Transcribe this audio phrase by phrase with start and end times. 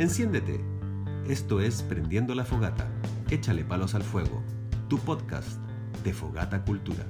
[0.00, 0.60] Enciéndete.
[1.28, 2.88] Esto es Prendiendo la Fogata.
[3.32, 4.44] Échale palos al fuego.
[4.88, 5.58] Tu podcast
[6.04, 7.04] de Fogata Cultura.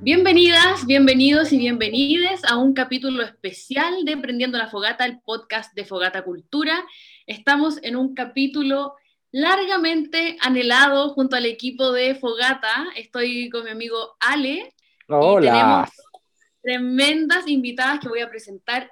[0.00, 5.84] Bienvenidas, bienvenidos y bienvenides a un capítulo especial de Prendiendo la Fogata, el podcast de
[5.84, 6.82] Fogata Cultura.
[7.26, 8.94] Estamos en un capítulo
[9.32, 12.86] largamente anhelado junto al equipo de Fogata.
[12.96, 14.72] Estoy con mi amigo Ale.
[15.08, 15.46] Hola.
[15.46, 15.90] Y tenemos
[16.62, 18.90] tremendas invitadas que voy a presentar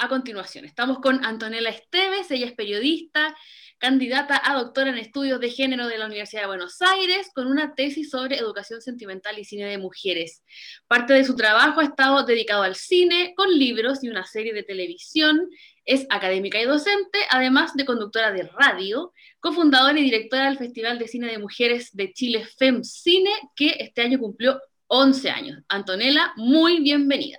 [0.00, 0.64] a continuación.
[0.64, 3.36] Estamos con Antonella Esteves, ella es periodista,
[3.78, 7.74] candidata a doctora en estudios de género de la Universidad de Buenos Aires, con una
[7.74, 10.42] tesis sobre educación sentimental y cine de mujeres.
[10.88, 14.62] Parte de su trabajo ha estado dedicado al cine, con libros y una serie de
[14.62, 15.50] televisión.
[15.84, 21.08] Es académica y docente, además de conductora de radio, cofundadora y directora del Festival de
[21.08, 25.58] Cine de Mujeres de Chile FEM Cine, que este año cumplió 11 años.
[25.68, 27.38] Antonella, muy bienvenida.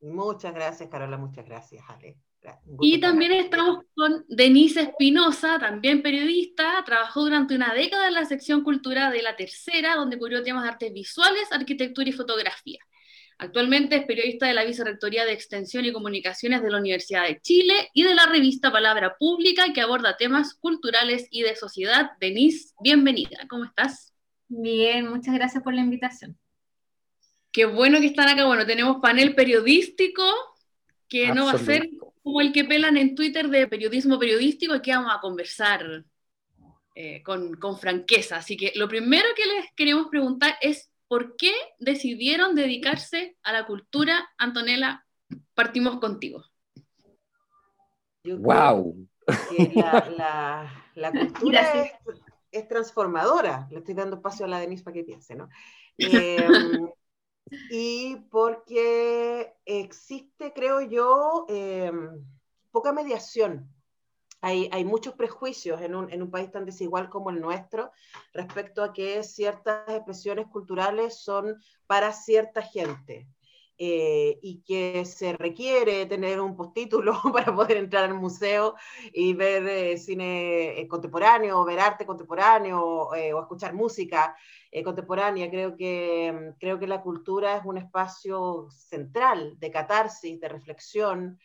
[0.00, 2.16] Muchas gracias, Carola, muchas gracias, Ale.
[2.80, 8.62] Y también estamos con Denise Espinosa, también periodista, trabajó durante una década en la sección
[8.62, 12.78] cultural de La Tercera, donde cubrió temas de artes visuales, arquitectura y fotografía.
[13.36, 17.90] Actualmente es periodista de la Vicerrectoría de Extensión y Comunicaciones de la Universidad de Chile
[17.94, 22.12] y de la revista Palabra Pública, que aborda temas culturales y de sociedad.
[22.20, 24.14] Denise, bienvenida, ¿cómo estás?
[24.48, 26.38] Bien, muchas gracias por la invitación.
[27.52, 28.46] Qué bueno que están acá.
[28.46, 30.24] Bueno, tenemos panel periodístico,
[31.08, 31.88] que no va a ser
[32.22, 36.04] como el que pelan en Twitter de periodismo periodístico, y que vamos a conversar
[36.94, 38.36] eh, con, con franqueza.
[38.36, 43.66] Así que lo primero que les queremos preguntar es, ¿por qué decidieron dedicarse a la
[43.66, 44.30] cultura?
[44.38, 45.04] Antonella,
[45.54, 46.44] partimos contigo.
[48.24, 49.08] ¡Wow!
[49.74, 51.92] La, la, la, cultura es,
[52.52, 53.66] es, transformadora.
[53.70, 55.48] Le estoy dando espacio a la Denise para que piense, ¿no?
[56.02, 56.48] Eh,
[57.70, 61.92] y porque existe, creo yo, eh,
[62.70, 63.72] poca mediación.
[64.42, 67.92] Hay, hay muchos prejuicios en un, en un, país tan desigual como el nuestro
[68.32, 73.28] respecto a que ciertas expresiones culturales son para cierta gente.
[73.82, 78.74] Eh, y que se requiere tener un postítulo para poder entrar al museo
[79.10, 84.36] y ver eh, cine eh, contemporáneo, ver arte contemporáneo eh, o escuchar música
[84.70, 85.48] eh, contemporánea.
[85.48, 91.38] Creo que, creo que la cultura es un espacio central de catarsis, de reflexión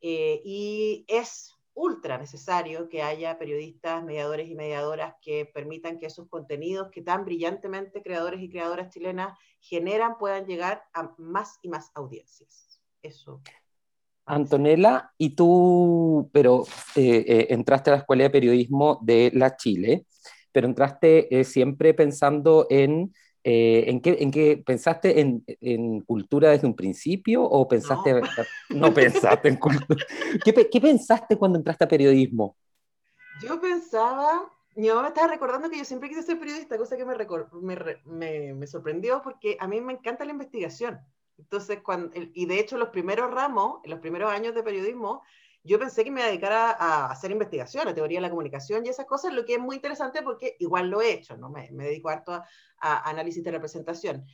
[0.00, 6.88] y es ultra necesario que haya periodistas, mediadores y mediadoras que permitan que esos contenidos
[6.92, 12.80] que tan brillantemente creadores y creadoras chilenas generan puedan llegar a más y más audiencias.
[13.02, 13.40] Eso.
[14.26, 20.06] Antonella, y tú, pero eh, eh, entraste a la Escuela de Periodismo de la Chile,
[20.52, 23.12] pero entraste eh, siempre pensando en
[23.42, 28.12] eh, ¿en, qué, ¿En qué pensaste en, en, cultura desde un principio o pensaste
[28.68, 30.04] no, no pensaste en cultura?
[30.44, 32.56] ¿Qué, ¿Qué, pensaste cuando entraste a periodismo?
[33.42, 34.42] Yo pensaba,
[34.76, 37.76] mi mamá me estaba recordando que yo siempre quise ser periodista, cosa que me, me,
[38.04, 41.00] me, me sorprendió porque a mí me encanta la investigación.
[41.38, 45.22] Entonces, cuando, y de hecho los primeros ramos, en los primeros años de periodismo,
[45.62, 48.30] yo pensé que me iba a dedicar a, a, hacer investigación, a teoría de la
[48.30, 51.50] comunicación y esas cosas, lo que es muy interesante porque igual lo he hecho, ¿no?
[51.50, 52.44] Me, me dedico harto a,
[52.78, 54.26] a, análisis de representación.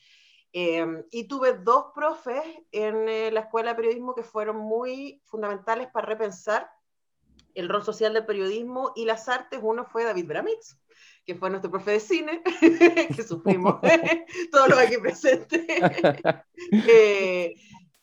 [0.53, 2.43] Eh, y tuve dos profes
[2.73, 6.71] en eh, la escuela de periodismo que fueron muy fundamentales para repensar
[7.57, 9.59] el rol social del periodismo y las artes.
[9.63, 10.79] Uno fue David Bramitz,
[11.25, 12.43] que fue nuestro profe de cine,
[13.17, 13.81] que sufrimos
[14.53, 15.65] todos los aquí presentes.
[16.73, 17.55] eh,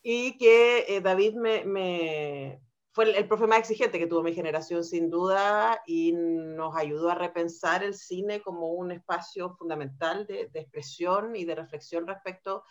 [0.01, 2.59] y que eh, David me, me,
[2.91, 7.11] fue el, el, profe más exigente que tuvo mi generación, sin duda, y nos ayudó
[7.11, 12.63] a repensar el cine como un espacio fundamental de, de expresión y de reflexión respecto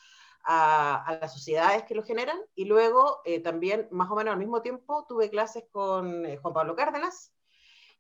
[0.45, 2.39] a, las sociedades que lo generan.
[2.55, 6.55] Y luego, eh, también, más o menos al mismo tiempo, tuve clases con eh, Juan
[6.55, 7.33] Pablo Cárdenas,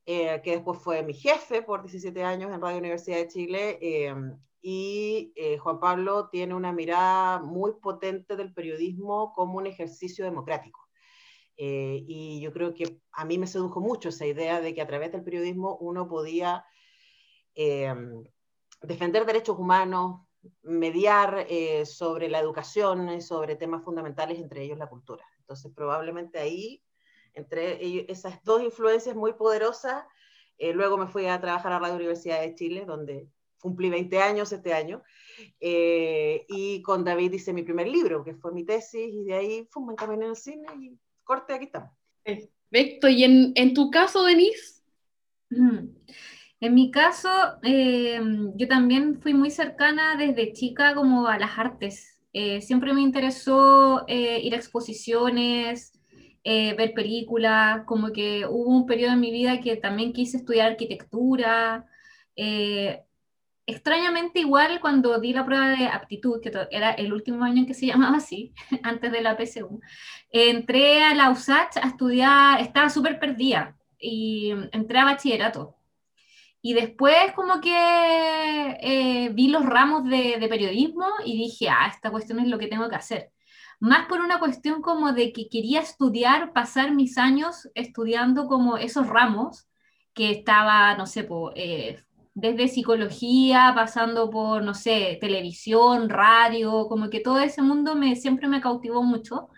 [0.07, 3.79] eh, que después fue mi jefe por 17 años en Radio Universidad de Chile.
[4.65, 10.89] Y Juan Pablo tiene una mirada muy potente del periodismo como un ejercicio democrático.
[11.57, 15.11] Y yo creo que a mí me sedujo mucho esa idea de que a través
[15.11, 16.65] del periodismo uno podía
[17.55, 20.21] defender derechos humanos,
[20.63, 25.25] mediar eh, sobre la educación, sobre temas fundamentales, entre ellos la cultura.
[25.39, 26.83] Entonces, probablemente ahí,
[27.35, 30.05] entre esas dos influencias muy poderosas,
[30.59, 33.29] eh, luego me fui a trabajar a Radio Universidad de Chile, donde
[33.61, 35.03] cumplí 20 años este año,
[35.61, 39.69] eh, y con David hice mi primer libro, que fue mi tesis, y de ahí
[39.71, 41.91] fue, me encaminé al cine y corte, aquí estamos.
[42.23, 43.09] Perfecto.
[43.09, 44.83] ¿Y en, en tu caso, Denise?
[45.51, 45.89] Mm.
[46.63, 47.29] En mi caso,
[47.65, 48.21] eh,
[48.55, 52.21] yo también fui muy cercana desde chica como a las artes.
[52.33, 56.01] Eh, siempre me interesó eh, ir a exposiciones,
[56.45, 60.71] eh, ver películas, como que hubo un periodo en mi vida que también quise estudiar
[60.71, 61.85] arquitectura.
[62.37, 63.03] Eh,
[63.67, 67.75] extrañamente igual cuando di la prueba de aptitud, que era el último año en que
[67.75, 68.55] se llamaba así,
[68.85, 69.81] antes de la PSU,
[70.31, 75.82] entré a la USACH a estudiar, estaba súper perdida y entré a bachillerato.
[76.63, 77.71] Y después como que
[78.81, 82.69] eh, vi los ramos de, de, periodismo y dije, ah, esta cuestión es lo que
[82.69, 83.33] tengo que hacer.
[83.81, 89.09] Más por una cuestión como de que quería estudiar, pasar mis años estudiando como esos
[89.09, 89.67] ramos
[90.15, 92.01] que estaba, no sé, eh,
[92.35, 98.49] desde psicología, pasando por, no sé, televisión, radio, como que todo ese mundo me, siempre
[98.49, 99.49] me cautivó mucho.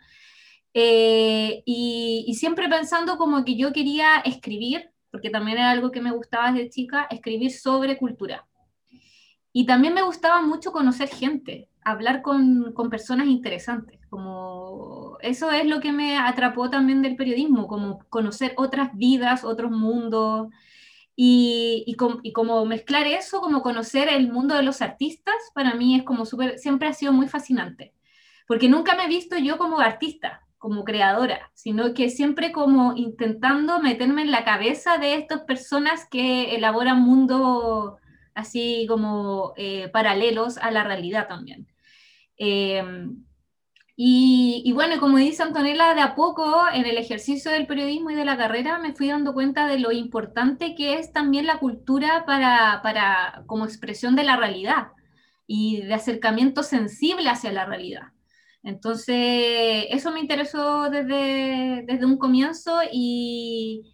[0.73, 6.01] Eh, y, y, siempre pensando como que yo quería escribir, porque también era algo que
[6.01, 8.49] me gustaba desde chica, escribir sobre cultura.
[9.53, 14.01] Y también me gustaba mucho conocer gente, hablar con, con, personas interesantes.
[14.11, 19.71] Como eso es lo que me atrapó también del periodismo, como conocer otras vidas, otros
[19.71, 20.49] mundos.
[21.15, 25.95] Y, y, y, como mezclar eso, como conocer el mundo de los artistas, para mí
[25.95, 27.95] es como súper, siempre ha sido muy fascinante.
[28.49, 33.81] Porque nunca me he visto yo como artista, como creadora, sino que siempre como intentando
[33.81, 37.99] meterme en la cabeza de estas personas que elaboran mundos
[38.35, 41.69] así como eh, paralelos a la realidad también.
[43.95, 48.15] Y, y, bueno, como dice Antonella, de a poco en el ejercicio del periodismo y
[48.15, 52.25] de la carrera me fui dando cuenta de lo importante que es también la cultura
[52.25, 54.93] para, para como expresión de la realidad
[55.47, 58.14] y de acercamiento sensible hacia la realidad.
[58.65, 63.93] Entonces, eso me interesó desde, desde un comienzo y,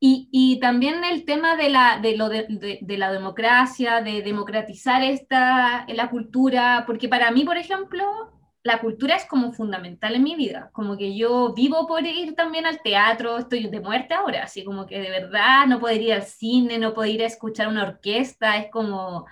[0.00, 5.02] y, y, también el tema de la, de, lo de, de, la democracia, de democratizar
[5.04, 8.04] esta, la cultura, porque para mí, por ejemplo,
[8.64, 12.66] la cultura es como fundamental en mi vida, como que yo vivo por ir también
[12.66, 16.22] al teatro, estoy de muerte ahora, así como que de verdad no puedo ir al
[16.24, 19.26] cine, no puedo ir a escuchar una orquesta, es como,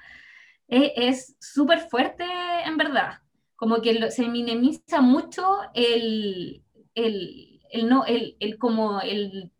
[0.68, 2.24] es súper fuerte
[2.64, 3.22] en verdad
[3.62, 6.64] como que se minimiza mucho el,
[6.96, 9.52] el, el no, el, el, como el,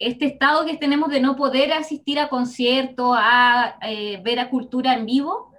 [0.00, 4.94] este estado que tenemos de no poder asistir a conciertos, a eh, ver a cultura
[4.94, 5.54] en vivo,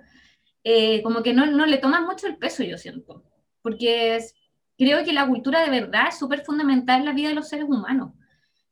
[0.65, 3.23] eh, como que no, no le toma mucho el peso, yo siento,
[3.61, 4.35] porque es,
[4.77, 7.69] creo que la cultura de verdad es súper fundamental en la vida de los seres
[7.69, 8.11] humanos,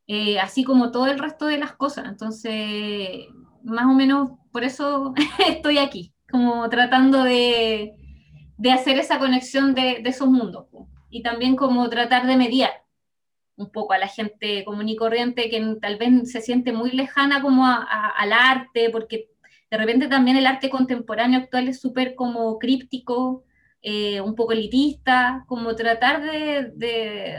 [0.06, 3.24] eh, así como todo el resto de las cosas, entonces,
[3.62, 5.14] más o menos por eso
[5.48, 8.03] estoy aquí, como tratando de
[8.56, 10.66] de hacer esa conexión de, de esos mundos
[11.10, 12.84] y también como tratar de mediar
[13.56, 17.40] un poco a la gente común y corriente que tal vez se siente muy lejana
[17.40, 19.30] como al arte, porque
[19.70, 23.44] de repente también el arte contemporáneo actual es súper como críptico,
[23.82, 27.34] eh, un poco elitista, como tratar de, de,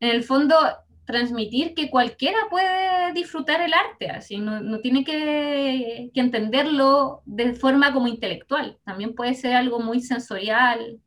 [0.00, 0.56] en el fondo,
[1.04, 7.54] transmitir que cualquiera puede disfrutar el arte, así no, no tiene que, que, entenderlo de
[7.54, 11.00] forma como intelectual, también puede ser algo muy sensorial,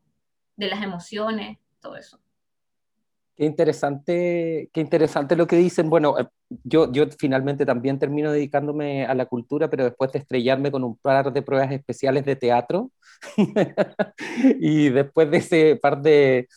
[0.57, 2.19] de las emociones, todo eso.
[3.35, 5.91] Qué interesante, qué interesante lo que dicen.
[5.91, 6.25] Bueno, eh,
[6.63, 10.97] yo, yo finalmente también termino dedicándome a la cultura, pero después de estrellarme con un
[10.97, 12.91] par de pruebas especiales de teatro
[14.59, 16.47] y después de ese par de,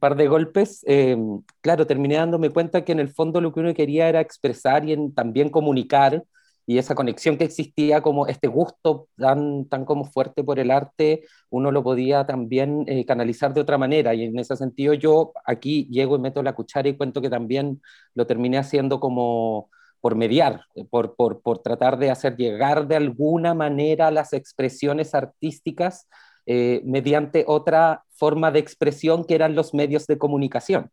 [0.00, 1.16] par de golpes, eh,
[1.60, 4.96] claro, terminé dándome cuenta que en el fondo lo que uno quería era expresar y
[5.12, 6.24] también comunicar,
[6.66, 11.24] y esa conexión que existía, como este gusto tan, tan como fuerte por el arte,
[11.50, 15.86] uno lo podía también eh, canalizar de otra manera, y en ese sentido yo aquí
[15.90, 17.80] llego y meto la cuchara y cuento que también
[18.14, 23.54] lo terminé haciendo como por mediar, por, por, por tratar de hacer llegar de alguna
[23.54, 26.08] manera las expresiones artísticas
[26.46, 30.90] eh, mediante otra forma de expresión que eran los medios de comunicación.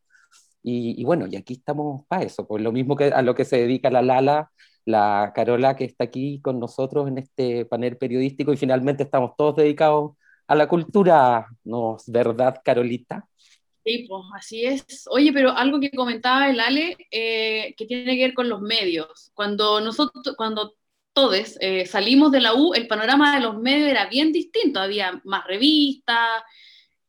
[0.63, 3.57] Y, bueno, y aquí estamos para eso, pues lo mismo que a lo que se
[3.57, 4.51] dedica la Lala,
[4.83, 9.55] la Carola que está aquí con nosotros en este panel periodístico y finalmente estamos todos
[9.55, 13.25] dedicados a la cultura, ¿no es verdad, Carolita?
[13.87, 15.07] Sí, pues así es.
[15.09, 19.31] Oye, pero algo que comentaba el Ale, eh, que tiene que ver con los medios.
[19.33, 20.73] Cuando nosotros, cuando
[21.17, 25.19] todos eh, salimos de la U, el panorama de los medios era bien distinto, había
[25.23, 26.43] más revistas,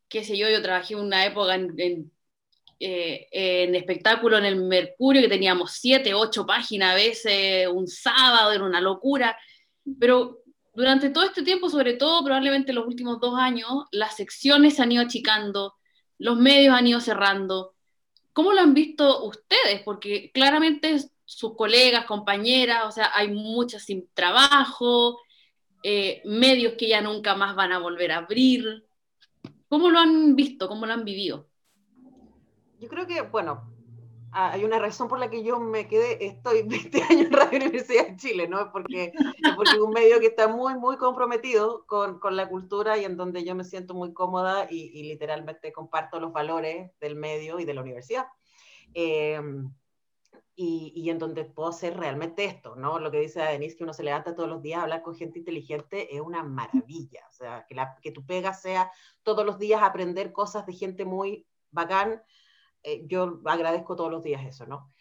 [0.08, 2.12] qué sé yo, yo trabajé una época en, en,
[2.80, 8.52] eh, en, espectáculo en el Mercurio, que teníamos siete, ocho páginas a veces, un sábado,
[8.52, 9.36] era una locura,
[10.00, 10.38] pero
[10.72, 14.92] durante todo este tiempo, sobre todo probablemente los últimos dos años, las secciones se han
[14.92, 15.74] ido achicando,
[16.16, 17.74] los medios han ido cerrando.
[18.32, 19.82] ¿Cómo lo han visto ustedes?
[19.84, 20.96] Porque claramente
[21.28, 25.20] sus colegas, compañeras, o sea, hay muchas sin trabajo,
[25.82, 28.86] eh, medios que ya nunca más van a volver a abrir.
[29.68, 30.68] ¿Cómo lo han visto?
[30.68, 31.46] ¿Cómo lo han vivido?
[32.80, 33.70] Yo creo que, bueno,
[34.32, 37.58] ah, hay una razón por la que yo me quedé, estoy 20 años en Radio
[37.58, 38.72] Universidad de Chile, ¿no?
[38.72, 39.12] Porque,
[39.54, 43.18] porque es un medio que está muy, muy comprometido con, con la cultura y en
[43.18, 47.74] donde yo me siento muy cómoda y, literalmente comparto los valores del medio y de
[47.74, 48.28] la universidad.
[48.94, 49.38] Eh,
[50.60, 52.98] y, y, en donde puedo hacer realmente esto, ¿no?
[52.98, 55.38] Lo que dice Denise, que uno se levanta todos los días a hablar con gente
[55.38, 57.24] inteligente, es una maravilla.
[57.28, 58.90] O sea, que, la, que tu pega sea
[59.22, 62.20] todos los días aprender cosas de gente muy bacán,
[62.82, 64.92] eh, yo agradezco todos los días eso, ¿no?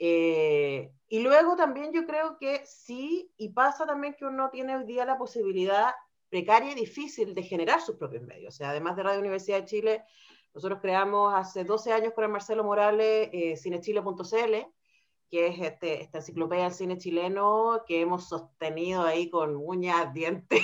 [0.00, 4.84] Eh, y luego también yo creo que sí, y pasa también que uno tiene hoy
[4.84, 5.94] día la posibilidad
[6.28, 8.52] precaria y difícil de generar sus propios medios.
[8.52, 10.04] O sea, además de Radio Universidad de Chile,
[10.52, 14.74] nosotros creamos hace 12 años con el Marcelo Morales eh, cinechile.cl,
[15.34, 20.62] que es este, esta enciclopedia del cine chileno que hemos sostenido ahí con uñas, dientes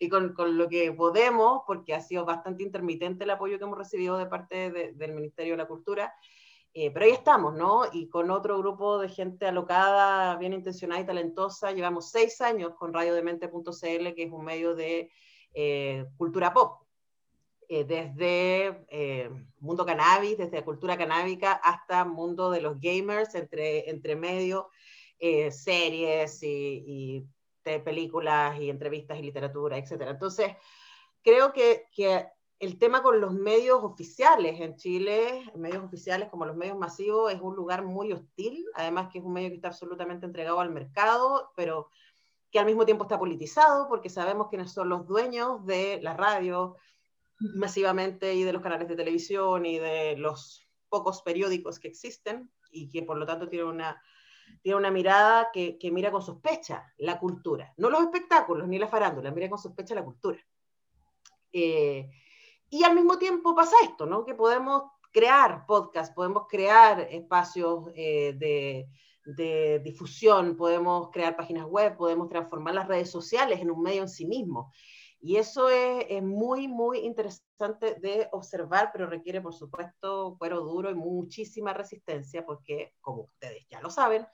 [0.00, 3.78] y con, con, lo que podemos, porque ha sido bastante intermitente el apoyo que hemos
[3.78, 6.12] recibido de parte de, del Ministerio de la Cultura.
[6.74, 7.82] Eh, pero ahí estamos, ¿no?
[7.92, 12.92] Y con otro grupo de gente alocada, bien intencionada y talentosa, llevamos seis años con
[12.92, 15.08] radiodemente.cl, que es un medio de
[15.54, 16.82] eh, cultura pop.
[17.74, 24.14] Eh, desde eh, mundo cannabis, desde cultura canábica hasta mundo de los gamers, entre, entre
[24.14, 24.68] medio,
[25.18, 26.84] eh, series y,
[27.64, 30.02] y películas y entrevistas y literatura, etc.
[30.08, 30.54] Entonces,
[31.22, 32.26] creo que, que
[32.58, 37.40] el tema con los medios oficiales en Chile, medios oficiales como los medios masivos, es
[37.40, 41.50] un lugar muy hostil, además que es un medio que está absolutamente entregado al mercado,
[41.56, 41.88] pero
[42.50, 46.76] que al mismo tiempo está politizado, porque sabemos quiénes son los dueños de la radio,
[47.54, 52.88] masivamente y de los canales de televisión y de los pocos periódicos que existen y
[52.88, 54.02] que por lo tanto tiene una,
[54.62, 58.88] tiene una mirada que, que mira con sospecha la cultura, no los espectáculos ni la
[58.88, 60.38] farándula, mira con sospecha la cultura.
[61.52, 62.10] Eh,
[62.70, 64.24] y al mismo tiempo pasa esto, ¿no?
[64.24, 68.88] Que podemos crear podcasts, podemos crear espacios eh, de,
[69.24, 74.08] de, difusión, podemos crear páginas web, podemos transformar las redes sociales en un medio en
[74.08, 74.72] sí mismo.
[75.24, 80.90] Y eso es, es, muy, muy interesante de observar, pero requiere, por supuesto, cuero duro
[80.90, 84.26] y muchísima resistencia, porque, como ustedes ya lo saben,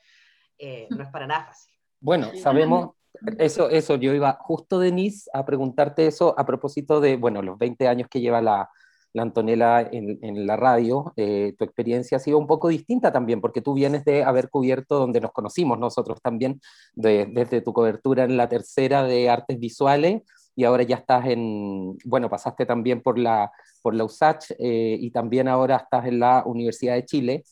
[0.57, 1.75] eh, no es para nada fácil.
[2.01, 2.93] Bueno, sabemos,
[3.37, 7.87] eso, eso, yo iba justo, Denise, a preguntarte eso a propósito de, bueno, los 20
[7.87, 8.71] años que lleva la,
[9.13, 13.43] la Antonella en, en, la radio, eh, tu experiencia ha sido un poco distinta también,
[13.43, 16.61] porque tú vienes de haber cubierto donde nos conocimos nosotros también,
[16.95, 20.23] de, desde tu cobertura en la tercera de artes visuales
[20.59, 25.13] y ahora ya estás en, bueno, pasaste también por la, por la USACH eh, y
[25.13, 27.45] también ahora estás en la Universidad de Chile,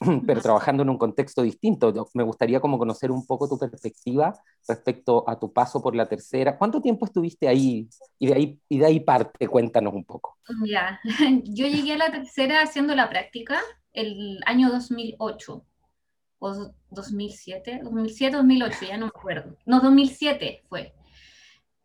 [0.26, 1.92] pero trabajando en un contexto distinto.
[2.14, 4.32] Me gustaría como conocer un poco tu perspectiva
[4.66, 6.56] respecto a tu paso por la tercera.
[6.56, 7.86] ¿Cuánto tiempo estuviste ahí?
[8.18, 10.38] Y de ahí, y de ahí parte, cuéntanos un poco.
[10.64, 10.98] Ya,
[11.44, 13.60] yo llegué a la tercera haciendo la práctica
[13.92, 15.62] el año 2008
[16.38, 19.54] o 2007, 2007, 2008, ya no me acuerdo.
[19.66, 20.94] No, 2007 fue.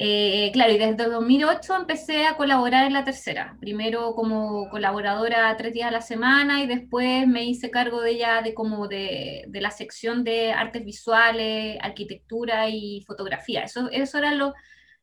[0.02, 3.58] Eh, claro, y desde 2008 empecé a colaborar en la tercera.
[3.60, 8.42] Primero como colaboradora tres días a la semana y después me hice cargo de ella
[8.42, 13.64] de como de, la sección de artes visuales, arquitectura y fotografía.
[13.64, 14.54] Eso, era lo,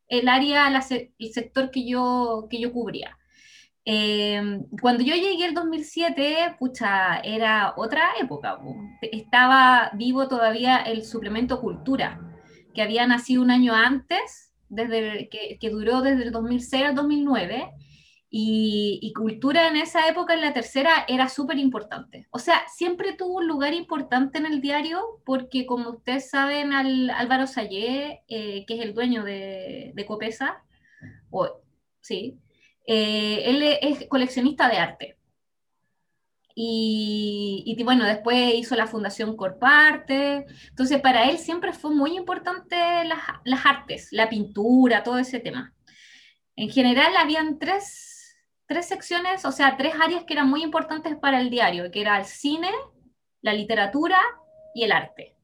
[0.09, 0.69] el área,
[1.19, 3.19] el sector que yo, que yo cubría.
[3.85, 8.59] Eh, cuando yo llegué el 2007, pucha, era otra época.
[9.03, 12.19] Estaba vivo todavía el suplemento Cultura,
[12.75, 17.71] que había nacido un año antes desde que, duró desde el 2006 al 2009,
[18.29, 22.27] y, y, cultura en esa época, en la tercera, era súper importante.
[22.31, 27.09] O sea, siempre tuvo un lugar importante en el diario, porque como ustedes saben, al,
[27.11, 30.65] Álvaro Sayé, eh, que es el dueño de, de Copesa,
[31.31, 31.61] o,
[32.01, 32.39] sí,
[32.87, 35.16] eh, él es coleccionista de arte.
[36.59, 40.47] Y, bueno, después hizo la Fundación Corparte.
[40.71, 45.75] Entonces, para él siempre fue muy importante las, las artes, la pintura, todo ese tema.
[46.57, 48.35] En general, habían tres,
[48.67, 52.19] tres secciones, o sea, tres áreas que eran muy importantes para el diario, que era
[52.19, 52.71] el cine,
[53.43, 54.19] la literatura
[54.75, 55.36] y el arte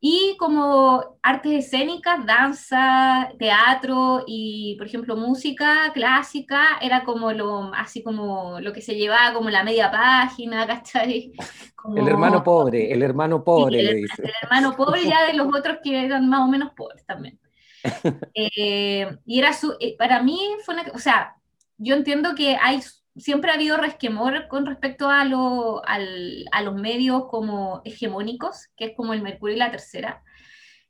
[0.00, 8.04] y como artes escénicas, danza, teatro y, por ejemplo, música clásica, era como lo, así
[8.04, 11.32] como lo que se llevaba como la media página, ¿cachai?
[11.74, 11.96] Como...
[11.96, 14.22] El hermano pobre, el hermano pobre, sí, le el, dice.
[14.24, 17.38] El hermano pobre ya de los otros que eran más o menos pobres también.
[18.34, 21.36] eh, y era su, eh, para mí fue una, o sea,
[21.76, 22.80] yo entiendo que hay
[23.18, 28.96] siempre ha habido resquemor con respecto a, lo, al, los medios como hegemónicos, que es
[28.96, 30.22] como el Mercurio y la Tercera.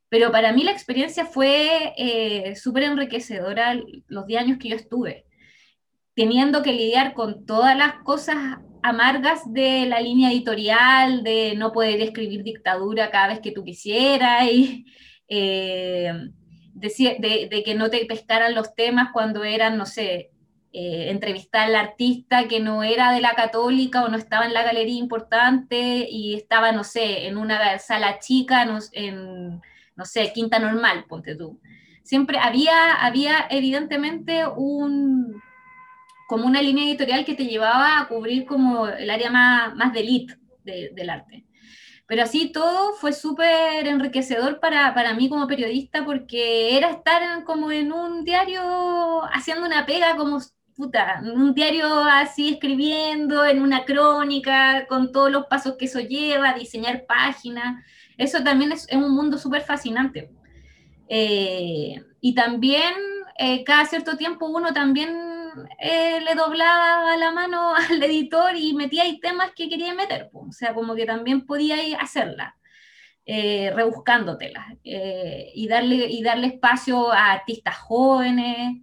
[0.09, 5.25] Pero para mí la experiencia fue eh, súper enriquecedora los 10 años que yo estuve,
[6.15, 12.01] teniendo que lidiar con todas las cosas amargas de la línea editorial, de no poder
[12.01, 14.85] escribir dictadura cada vez que tú quisieras, y
[15.27, 16.11] eh,
[16.73, 20.31] de, que no te pescaran los temas cuando eran, no sé,
[20.71, 24.63] eh, entrevistar al artista que no era de la católica o no estaba en la
[24.63, 29.61] galería importante y estaba, no sé, en una sala chica, no, en,
[29.95, 31.59] no sé, quinta normal, ponte tú.
[32.03, 35.41] Siempre había, había evidentemente un,
[36.27, 40.01] como una línea editorial que te llevaba a cubrir como el área más, más de
[40.01, 41.45] elite del arte.
[42.05, 47.71] Pero así todo fue súper enriquecedor para, para, mí como periodista porque era estar como
[47.71, 50.39] en un diario haciendo una pega como
[50.79, 56.53] puta, un diario así escribiendo, en una crónica, con todos los pasos que eso lleva,
[56.53, 57.83] diseñar páginas.
[58.17, 60.31] Eso también es, es un mundo súper fascinante.
[61.09, 62.93] Eh, y también
[63.37, 65.09] eh, cada cierto tiempo uno también
[65.79, 70.51] eh, le doblaba la mano al editor y metía ahí temas que quería meter, o
[70.53, 72.55] sea, como que también podía hacerla.
[73.25, 78.81] rebuscándotelas y, darle, y darle espacio a artistas jóvenes,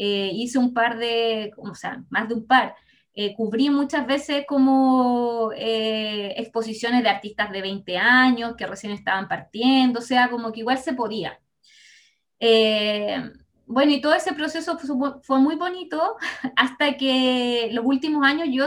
[0.00, 2.76] eh, hice un par de, o sea, más de un par,
[3.14, 9.26] eh, cubrí muchas veces como eh, exposiciones de artistas de 20 años que recién estaban
[9.28, 11.40] partiendo, o sea, como que igual se podía.
[13.66, 14.78] bueno, y todo ese proceso
[15.22, 16.16] fue, muy bonito
[16.56, 18.66] hasta que los últimos años yo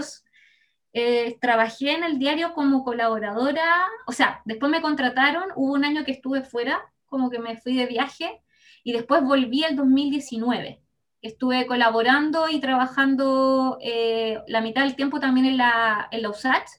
[1.39, 6.11] trabajé en el diario como colaboradora, o sea, después me contrataron, hubo un año que
[6.11, 8.41] estuve fuera, como que me fui de viaje,
[8.83, 10.81] y después volví el 2019
[11.21, 16.69] estuve colaborando y trabajando eh, la mitad del tiempo también en la, en la USACH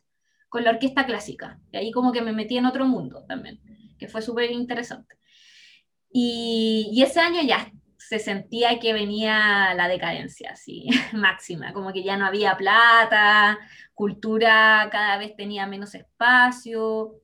[0.49, 1.59] con la orquesta clásica.
[1.71, 3.61] Y ahí como que me metí en otro mundo también,
[3.99, 5.17] que fue súper interesante.
[6.11, 12.03] Y, y, ese año ya se sentía que venía la decadencia, así, máxima, como que
[12.03, 13.59] ya no había plata,
[13.95, 17.15] cultura cada vez tenía menos espacio,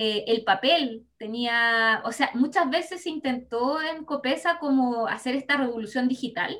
[0.00, 5.56] eh, el papel tenía, o sea, muchas veces se intentó en Copesa como hacer esta
[5.56, 6.56] revolución digital,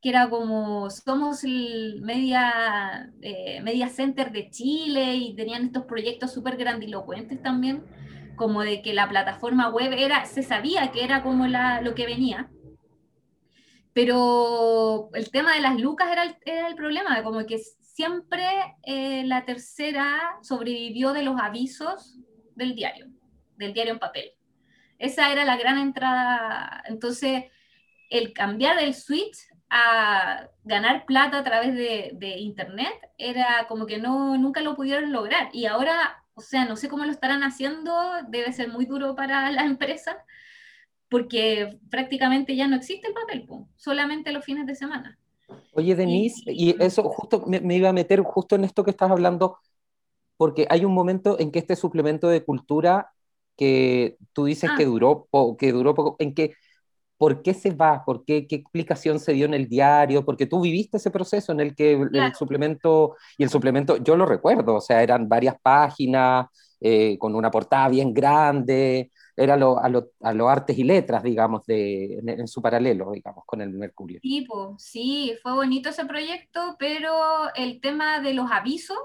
[0.00, 6.32] que era como somos el media, eh, media center de Chile y tenían estos proyectos
[6.32, 7.84] súper grandilocuentes también,
[8.36, 12.06] como de que la plataforma web era, se sabía que era como la, lo que
[12.06, 12.48] venía,
[13.92, 18.46] pero el tema de las lucas era el, era el problema, como que siempre
[18.84, 22.20] eh, la tercera sobrevivió de los avisos
[22.58, 23.06] del diario,
[23.56, 24.32] del diario en papel.
[24.98, 26.82] Esa era la gran entrada.
[26.86, 27.44] Entonces,
[28.10, 29.36] el cambiar del switch
[29.70, 35.50] a ganar plata a través de, Internet era como que no, nunca lo pudieron lograr.
[35.52, 37.92] Y ahora, o sea, no sé cómo lo estarán haciendo,
[38.28, 40.16] debe ser muy duro para las empresas,
[41.08, 45.18] porque prácticamente ya no existe el papel, solamente los fines de semana.
[45.72, 49.10] Oye, Denise, y, eso justo me, me, iba a meter justo en esto que estás
[49.10, 49.58] hablando
[50.38, 53.10] porque hay un momento en que este suplemento de cultura
[53.56, 54.86] que tú dices que, ah.
[54.86, 56.54] duró que duró poco, en que,
[57.18, 58.04] ¿por qué se va?
[58.06, 58.46] ¿Por qué?
[58.46, 60.24] ¿Qué explicación se dio en el diario?
[60.24, 64.24] Porque tú viviste ese proceso en el que el suplemento, y el suplemento, yo lo
[64.24, 66.46] recuerdo, o sea, eran varias páginas,
[66.80, 71.24] eh, con una portada bien grande, era lo, a, lo, a los artes y letras,
[71.24, 74.20] digamos, de, en, su paralelo, digamos, con el Mercurio.
[74.20, 77.12] Tipo, sí, fue bonito ese proyecto, pero
[77.56, 78.98] el tema de los avisos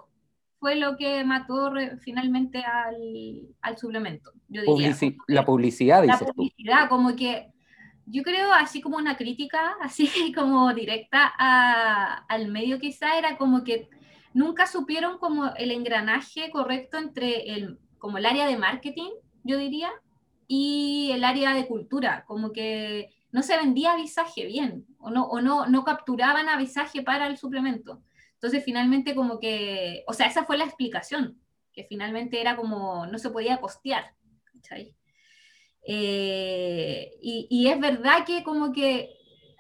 [0.64, 4.32] fue lo que mató finalmente al, suplemento.
[4.48, 4.96] Yo diría,
[5.28, 7.52] la publicidad, La publicidad, como que
[8.06, 11.34] yo creo, así como una crítica, así como directa
[12.30, 13.90] al medio quizá, era como que
[14.34, 19.12] nunca supieron como el engranaje correcto entre el, como el área de marketing,
[19.44, 19.92] yo diría,
[20.48, 25.42] y el área de cultura, como que no se vendía avisaje bien, o no, o
[25.42, 28.02] no, no capturaban avisaje para el suplemento.
[28.44, 31.40] Entonces, finalmente, como que, o sea, esa fue la explicación,
[31.72, 34.16] que finalmente era como, no se podía costear.
[35.88, 39.16] Eh, y, es verdad que como que,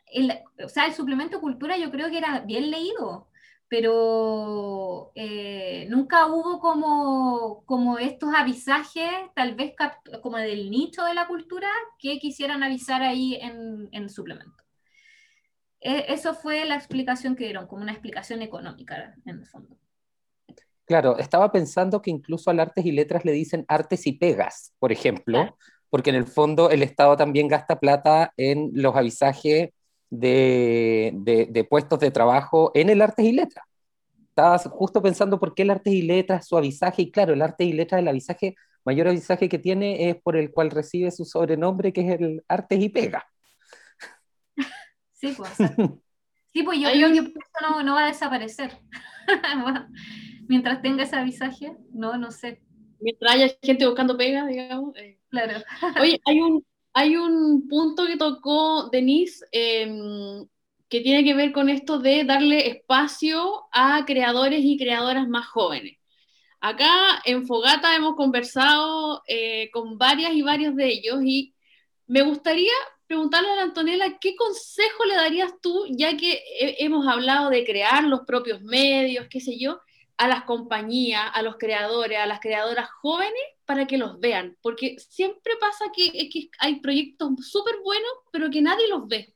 [0.08, 3.30] el, o sea, el suplemento cultura yo creo que era bien leído,
[3.70, 9.76] pero eh, nunca hubo como, como estos avisajes, tal vez
[10.22, 11.70] como del nicho de la cultura,
[12.00, 14.63] que quisieran avisar ahí en, en suplemento.
[15.84, 19.78] E, eso fue la explicación que dieron, como una explicación económica en el fondo.
[20.86, 24.92] Claro, estaba pensando que incluso al artes y letras le dicen artes y pegas, por
[24.92, 25.58] ejemplo,
[25.90, 29.70] porque en el fondo el Estado también gasta plata en los avisajes
[30.10, 31.12] de,
[31.50, 33.66] de, puestos de trabajo en el artes y letras.
[34.30, 37.68] Estaba justo pensando por qué el artes y letras, su avisaje, y claro, el artes
[37.68, 41.94] y letras, el avisaje, mayor avisaje que tiene es por el cual recibe su sobrenombre,
[41.94, 43.26] que es el artes y pega.
[45.24, 45.52] Sí, pues.
[46.54, 48.78] Sí, pues yo Hay creo un- que por eso no, no va a desaparecer.
[50.48, 52.62] Mientras tenga ese avisaje, no, no sé.
[53.00, 54.96] Mientras haya gente buscando pega, digamos.
[54.98, 55.20] eh.
[55.30, 55.60] Claro.
[56.00, 60.46] Oye, hay un, hay un punto que tocó Denise em,
[60.90, 65.98] que tiene que ver con esto de darle espacio a creadores y creadoras más jóvenes.
[66.62, 66.88] Acá
[67.26, 71.56] en Fogata hemos conversado eh, con varias y varios de ellos y
[72.08, 72.72] me gustaría
[73.08, 77.66] preguntarle a la Antonella qué consejo le darías tú, ya que he- hemos hablado de
[77.66, 79.80] crear los propios medios, qué sé yo,
[80.18, 84.98] a las compañías, a los creadores, a las creadoras jóvenes para que los vean, porque
[85.00, 89.34] siempre pasa que, hay proyectos súper buenos, pero que nadie los ve.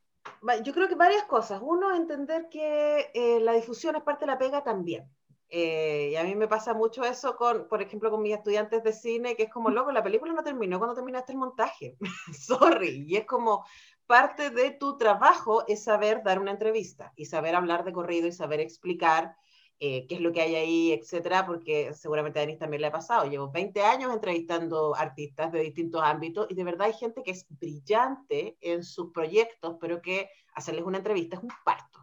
[0.64, 1.62] Yo creo que varias cosas.
[1.64, 5.10] Uno, entender que eh, la difusión es parte de la pega también.
[5.50, 8.92] Eh, y a mí me pasa mucho eso con, por ejemplo, con mis estudiantes de
[8.92, 11.98] cine, que es como, loco, la película no terminó cuando terminaste el montaje.
[12.34, 13.06] Sorry.
[13.08, 13.66] Y es como
[14.06, 18.32] parte de tu trabajo es saber dar una entrevista y saber hablar de corrido y
[18.32, 19.36] saber explicar
[19.80, 22.92] eh, qué es lo que hay ahí, etcétera, porque seguramente a Denis también le ha
[22.92, 23.30] pasado.
[23.30, 27.46] Llevo 20 años entrevistando artistas de distintos ámbitos y de verdad hay gente que es
[27.50, 31.97] brillante en sus proyectos, pero que hacerles una entrevista es un parto.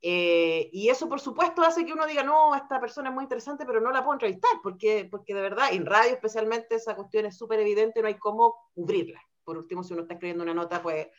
[0.00, 3.66] Eh, y eso, por supuesto, hace que uno diga, no, esta persona es muy interesante,
[3.66, 7.36] pero no la puedo entrevistar, porque, porque de verdad, en radio especialmente, esa cuestión es
[7.36, 9.20] súper evidente, no hay cómo cubrirla.
[9.44, 11.10] Por último, si uno está escribiendo una nota, puede,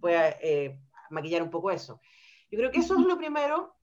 [0.00, 0.78] puede eh,
[1.10, 2.00] maquillar un poco eso.
[2.50, 3.74] Yo creo que eso es lo primero.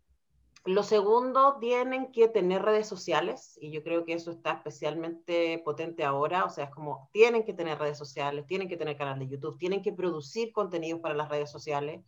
[0.63, 6.03] Lo segundo, tienen que tener redes sociales, y yo creo que eso está especialmente potente
[6.03, 9.27] ahora, o sea, es como, tienen que tener redes sociales, tienen que tener canal de
[9.27, 12.01] YouTube, tienen que producir contenidos para las redes sociales,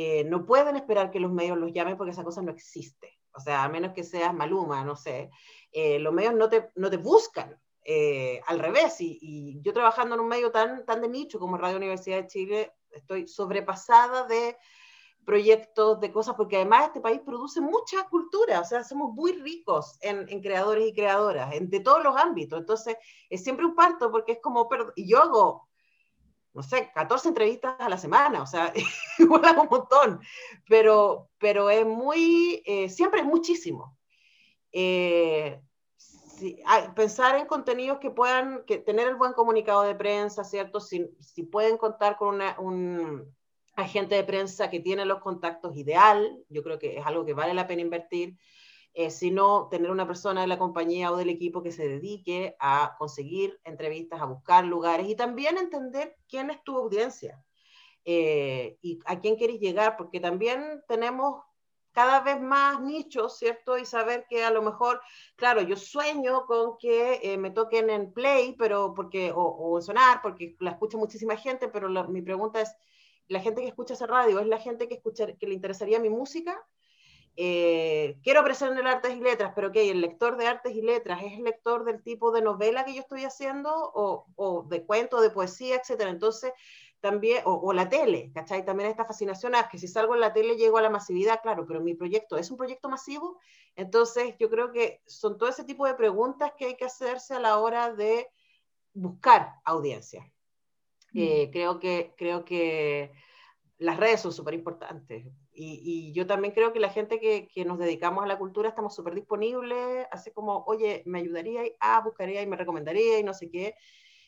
[0.00, 3.18] eh, no pueden esperar que los medios los llamen porque esa cosa no existe.
[3.32, 5.28] O sea, a menos que seas Maluma, no sé,
[5.72, 7.60] eh, los medios no te, no te buscan.
[7.82, 11.78] Eh, al revés, y, yo trabajando en un medio tan, tan de nicho como Radio
[11.78, 14.56] Universidad de Chile, estoy sobrepasada de
[15.26, 19.98] proyectos, de cosas, porque además este país produce mucha cultura, o sea, somos muy ricos
[20.00, 22.96] en, en creadores y creadoras, en, de todos los ámbitos, entonces
[23.28, 25.67] es siempre un parto porque es como, y yo hago
[26.54, 28.72] no sé, 14 entrevistas a la semana, o sea,
[29.18, 30.20] igual un montón,
[30.68, 33.96] pero, pero es muy, eh, siempre es muchísimo.
[34.72, 35.60] Eh,
[35.96, 36.62] si,
[36.94, 40.80] pensar en contenidos que puedan, que tener el buen comunicado de prensa, ¿cierto?
[40.80, 43.34] Si, si pueden contar con una, un
[43.74, 47.54] agente de prensa que tiene los contactos ideal, yo creo que es algo que vale
[47.54, 48.36] la pena invertir.
[48.94, 52.96] Eh, sino tener una persona de la compañía o del equipo que se dedique a
[52.98, 57.40] conseguir entrevistas, a buscar lugares y también entender quién es tu audiencia
[58.04, 61.42] eh, y a quién quieres llegar, porque también tenemos
[61.92, 63.78] cada vez más nichos, ¿cierto?
[63.78, 65.00] Y saber que a lo mejor,
[65.36, 70.22] claro, yo sueño con que eh, me toquen en play, pero porque, o, en sonar,
[70.22, 72.74] porque la escucha muchísima gente, pero mi pregunta es,
[73.28, 76.10] ¿la gente que escucha esa radio es la gente que, escucha, que le interesaría mi
[76.10, 76.66] música?
[77.40, 79.88] Eh, quiero el artes y letras, pero ¿qué?
[79.92, 83.00] ¿El lector de artes y letras es el lector del tipo de novela que yo
[83.00, 86.10] estoy haciendo o, o de cuento, de poesía, etcétera?
[86.10, 86.52] Entonces,
[86.98, 88.64] también, o, o, la tele, ¿cachai?
[88.64, 91.64] También esta fascinación a que si salgo en la tele llego a la masividad, claro,
[91.64, 93.38] pero mi proyecto es un proyecto masivo,
[93.76, 97.40] entonces yo creo que son todo ese tipo de preguntas que hay que hacerse a
[97.40, 98.26] la hora de
[98.94, 100.24] buscar audiencia.
[101.12, 101.18] Mm.
[101.20, 103.12] Eh, creo, que, creo que
[103.78, 105.24] las redes son súper importantes.
[105.60, 108.68] Y, y, yo también creo que la gente que, que nos dedicamos a la cultura
[108.68, 113.24] estamos súper disponibles, así como, oye, me ayudaría, y, ah, buscaría y me recomendaría y
[113.24, 113.74] no sé qué.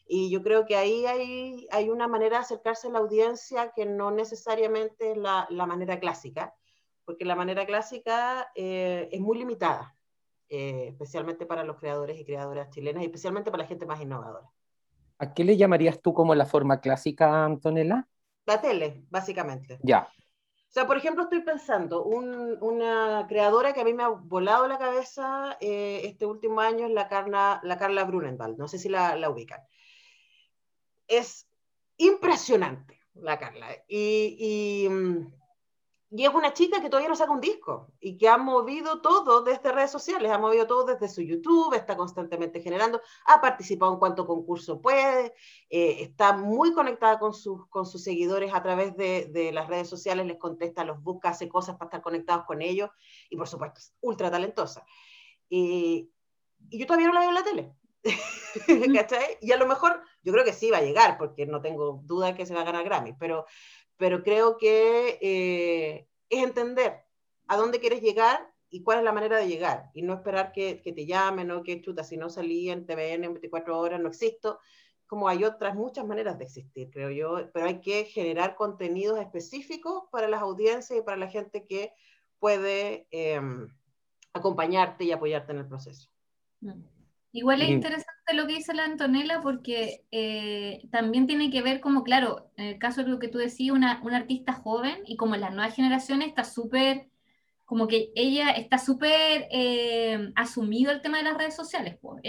[0.09, 3.87] Y yo creo que ahí hay, hay una manera de acercarse a la audiencia que
[3.87, 6.53] no necesariamente es la, la manera clásica,
[7.05, 9.97] porque la manera clásica eh, es muy limitada,
[10.49, 14.51] eh, especialmente para los creadores y creadoras chilenas, y especialmente para la gente más innovadora.
[15.19, 18.09] ¿A qué le llamarías tú como la forma clásica, Antonella?
[18.47, 19.79] La tele, básicamente.
[19.85, 20.09] Ya.
[20.71, 24.69] O sea, por ejemplo, estoy pensando, un, una creadora que a mí me ha volado
[24.69, 28.89] la cabeza eh, este último año es la, Carla, la Carla Brunenwald, no sé si
[28.89, 29.61] la, la ubican.
[31.09, 31.49] Es
[31.97, 33.67] impresionante la Carla.
[33.89, 34.89] Y, y,
[36.11, 39.43] y, es una chica que todavía no saca un disco y que ha movido todo
[39.43, 43.99] desde redes sociales, ha movido todo desde su YouTube, está constantemente generando, ha participado en
[43.99, 45.35] cuanto concurso puede,
[45.69, 49.89] eh, está muy conectada con sus, con sus seguidores a través de, de, las redes
[49.89, 52.91] sociales, les contesta, los busca, hace cosas para estar conectados con ellos
[53.29, 54.85] y por supuesto es ultra talentosa.
[55.49, 56.11] Y,
[56.71, 57.75] y yo todavía no la veo en la tele.
[58.95, 59.39] ¿cachai?
[59.41, 62.29] Y a lo mejor, yo creo que sí va a llegar, porque no tengo duda
[62.29, 63.47] de que se va a ganar Grammy, pero,
[64.01, 67.05] pero creo que eh, es entender
[67.49, 70.81] a dónde quieres llegar y cuál es la manera de llegar, y no esperar que,
[70.81, 74.09] que te llamen o que chuta, si no salí en TVN en 24 horas, no
[74.09, 74.59] existo,
[75.07, 80.05] como hay otras muchas maneras de existir, creo yo, pero hay que generar contenidos específicos
[80.11, 81.93] para las audiencias y para la gente que
[82.39, 83.69] puede em,
[84.33, 86.09] acompañarte y apoyarte en el proceso.
[86.61, 86.85] Mm.
[87.33, 92.03] Igual es interesante lo que dice la Antonella porque eh, también tiene que ver como,
[92.05, 95.35] claro, en el caso de lo que tú decías, una, una artista joven y como
[95.35, 97.09] en las nuevas generaciones está súper,
[97.65, 101.99] como que ella está súper eh, asumido el tema de las redes sociales.
[102.01, 102.23] Pues.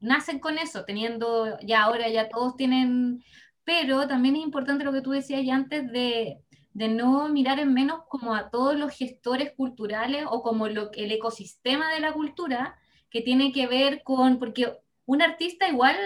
[0.00, 3.22] nacen con eso, teniendo, ya ahora ya todos tienen,
[3.64, 6.38] pero también es importante lo que tú decías ya antes de,
[6.74, 11.12] de no mirar en menos como a todos los gestores culturales o como lo, el
[11.12, 12.76] ecosistema de la cultura
[13.10, 15.96] que tiene que ver con, porque un artista igual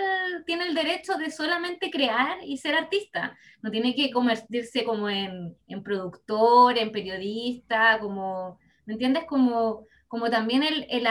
[0.45, 5.57] tiene el derecho de solamente crear y ser artista, no tiene que convertirse como en,
[5.69, 9.25] en productor, en periodista, como, ¿me entiendes?
[9.25, 11.07] Como, como también el, el,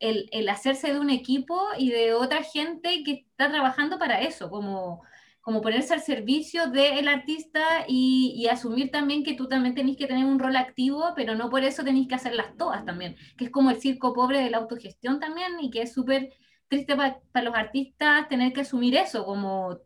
[0.00, 4.50] el, el, hacerse de un equipo y de otra gente que está trabajando para eso,
[4.50, 5.02] como
[5.44, 10.24] como ponerse al servicio del artista y, asumir también que tú también tenés que tener
[10.24, 13.70] un rol activo, pero no por eso tenés que hacerlas todas también, que es como
[13.70, 16.30] el circo pobre de la autogestión también y que es súper
[16.68, 19.80] triste para los artistas tener que asumir eso, como, o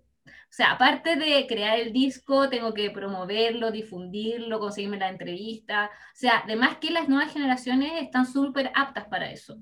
[0.49, 6.43] sea, aparte de crear el disco, tengo que promoverlo, difundirlo, conseguirme la entrevista, o sea,
[6.45, 9.59] además que las nuevas generaciones están súper aptas para eso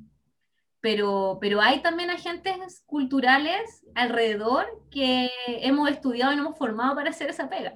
[0.87, 7.11] pero, pero hay también agentes culturales alrededor que hemos estudiado y nos hemos formado para
[7.11, 7.75] hacer esa pega.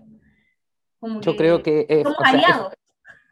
[1.20, 2.72] Yo creo que es, somos aliados.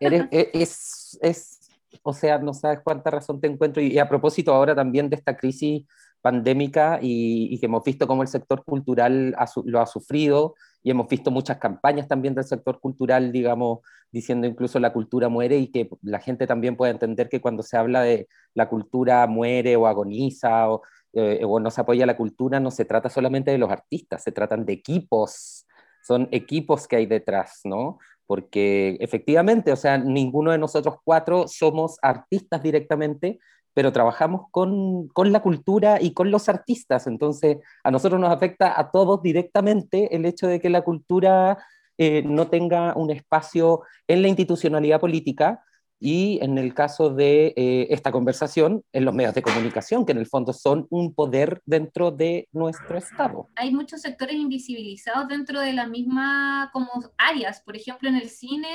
[0.01, 1.71] E, es, es,
[2.03, 3.81] o sea, no sabes cuánta razón te encuentro.
[3.81, 5.87] Y, a propósito ahora también de esta crisis
[6.21, 11.09] pandémica y, y que hemos visto cómo el sector cultural lo ha sufrido y hemos
[11.09, 15.88] visto muchas campañas también del sector cultural, digamos, diciendo incluso la cultura muere y que
[16.03, 20.71] la gente también puede entender que cuando se habla de la cultura muere o agoniza
[20.71, 24.23] o, eh, o no se apoya la cultura, no se trata solamente de los artistas,
[24.23, 25.67] se tratan de equipos,
[26.03, 27.99] son equipos que hay detrás, ¿no?
[28.27, 33.38] Porque efectivamente, o sea, ninguno de nosotros cuatro somos artistas directamente,
[33.79, 37.07] pero trabajamos con, con, la cultura y con los artistas.
[37.07, 41.59] Entonces, a nosotros nos afecta a todos directamente el hecho de que la cultura
[41.97, 45.62] eh, no tenga un espacio en la institucionalidad política
[46.01, 50.19] y en el caso de eh, esta conversación, en los medios de comunicación, que en
[50.19, 53.49] el fondo son un poder dentro de nuestro Estado.
[53.55, 58.75] Hay muchos sectores invisibilizados dentro de la misma como áreas, por ejemplo, en el cine,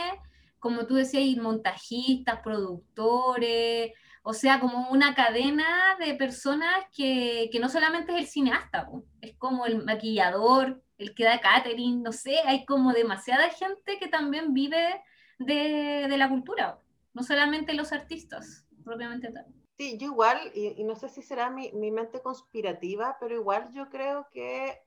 [0.59, 3.91] como tú decías, hay montajistas, productores,
[4.23, 8.89] o sea, como una cadena de personas que, que no solamente es el cineasta,
[9.21, 14.07] es como el maquillador, el que da catering, no sé, hay como demasiada gente que
[14.07, 15.01] también vive
[15.39, 16.79] de, de la cultura,
[17.13, 19.45] no solamente los artistas, propiamente tal.
[19.77, 23.71] Sí, yo igual, y, y no sé si será mi, mi, mente conspirativa, pero igual
[23.73, 24.79] yo creo que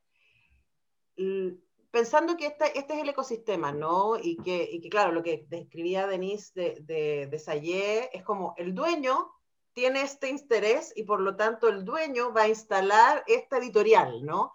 [1.97, 4.19] pensando que este, este es el ecosistema, ¿no?
[4.19, 8.53] Y que, y que, claro, lo que describía Denise de, de, de Sayé es como
[8.59, 9.33] el dueño
[9.73, 14.53] tiene este interés y por lo tanto el dueño va a instalar esta editorial, ¿no?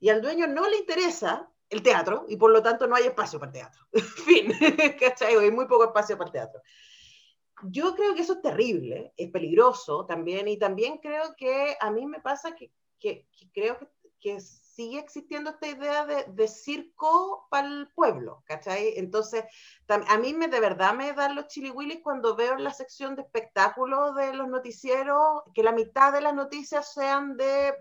[0.00, 3.38] Y al dueño no le interesa el teatro y por lo tanto no hay espacio
[3.38, 3.86] para el teatro.
[4.26, 4.52] fin,
[5.00, 5.34] ¿cachai?
[5.34, 6.60] Hay muy poco espacio para el teatro.
[7.70, 12.04] Yo creo que eso es terrible, es peligroso también y también creo que a mí
[12.04, 13.88] me pasa que, que, que creo que,
[14.20, 14.40] que
[14.74, 18.94] sigue existiendo esta idea de, de circo para el pueblo, ¿cachai?
[18.96, 19.44] Entonces,
[19.88, 24.14] a mí me, de verdad me dan los chiliwillis cuando veo la sección de espectáculos
[24.16, 27.74] de los noticieros que la mitad de las noticias sean de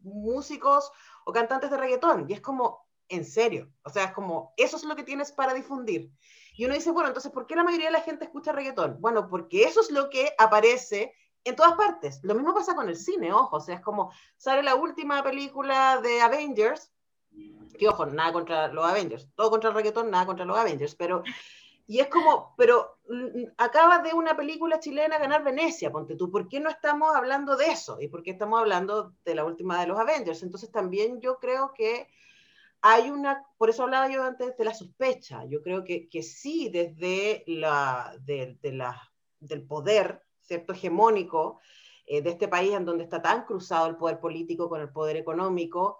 [0.00, 0.90] músicos
[1.24, 2.26] o cantantes de reggaetón.
[2.28, 5.54] Y es como, en serio, o sea, es como, eso es lo que tienes para
[5.54, 6.10] difundir.
[6.54, 9.00] Y uno dice, bueno, entonces, ¿por qué la mayoría de la gente escucha reggaetón?
[9.00, 11.14] Bueno, porque eso es lo que aparece
[11.44, 12.20] en todas partes.
[12.22, 16.00] Lo mismo pasa con el cine, ojo, o sea, es como sale la última película
[16.00, 16.92] de Avengers,
[17.78, 21.22] que ojo, nada contra los Avengers, todo contra el reggaetón, nada contra los Avengers, pero
[21.86, 26.48] y es como, pero mm, acaba de una película chilena ganar Venecia, ponte tú, ¿por
[26.48, 28.00] qué no estamos hablando de eso?
[28.00, 30.42] ¿Y por qué estamos hablando de la última de los Avengers?
[30.42, 32.08] Entonces también yo creo que
[32.80, 36.68] hay una, por eso hablaba yo antes de la sospecha, yo creo que, que sí,
[36.68, 41.60] desde la, de, de la, del poder, ¿cierto?, hegemónico
[42.06, 45.16] eh, de este país en donde está tan cruzado el poder político con el poder
[45.16, 45.98] económico,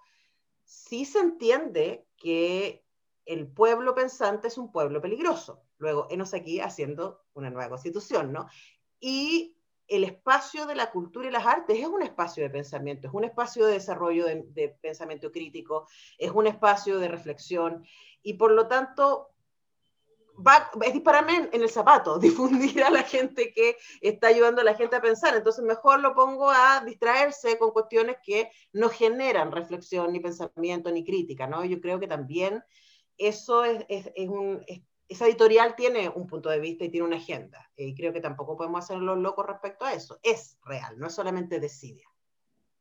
[0.65, 2.85] sí se entiende que
[3.25, 5.63] el pueblo pensante es un pueblo peligroso.
[5.79, 8.49] Luego, enos aquí haciendo una nueva constitución, ¿no?
[9.01, 9.57] Y
[9.89, 13.25] el espacio de la cultura y las artes es un espacio de pensamiento, es un
[13.25, 15.87] espacio de desarrollo de, de pensamiento crítico,
[16.19, 17.85] es un espacio de reflexión
[18.23, 19.32] y por lo tanto
[20.37, 24.75] va, es dispararme en, el zapato, difundir a la gente que está ayudando a la
[24.75, 25.37] gente a pensar.
[25.37, 31.05] Entonces, mejor lo pongo a distraerse con cuestiones que no generan reflexión, ni pensamiento, ni
[31.05, 31.65] crítica, ¿no?
[31.65, 32.63] Yo creo que también
[33.19, 34.65] eso es, es, es un...
[35.09, 37.71] esa editorial tiene un punto de vista y tiene una agenda.
[37.77, 40.19] Y creo que tampoco podemos hacerlo locos respecto a eso.
[40.23, 42.09] Es real, no es solamente desidia.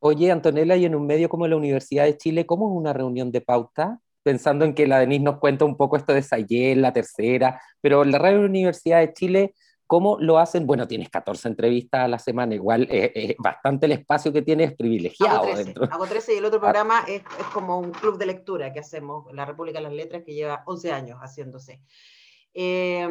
[0.03, 3.31] Oye, Antonella, y en un medio como la Universidad de Chile, ¿cómo es una reunión
[3.31, 4.01] de pauta?
[4.23, 8.03] Pensando en que la Denise nos cuenta un poco esto de Sayel, la tercera, pero
[8.03, 9.53] la Radio Universidad de Chile,
[9.87, 10.65] ¿cómo lo hacen?
[10.65, 15.43] Bueno, tienes 14 entrevistas a la semana, igual es bastante el espacio que tienes privilegiado.
[15.43, 16.61] Hago 13, hago 13 y el otro ah.
[16.61, 20.23] programa es, es, como un club de lectura que hacemos, la República de las Letras,
[20.25, 21.81] que lleva 11 años haciéndose.
[22.53, 23.07] Eh,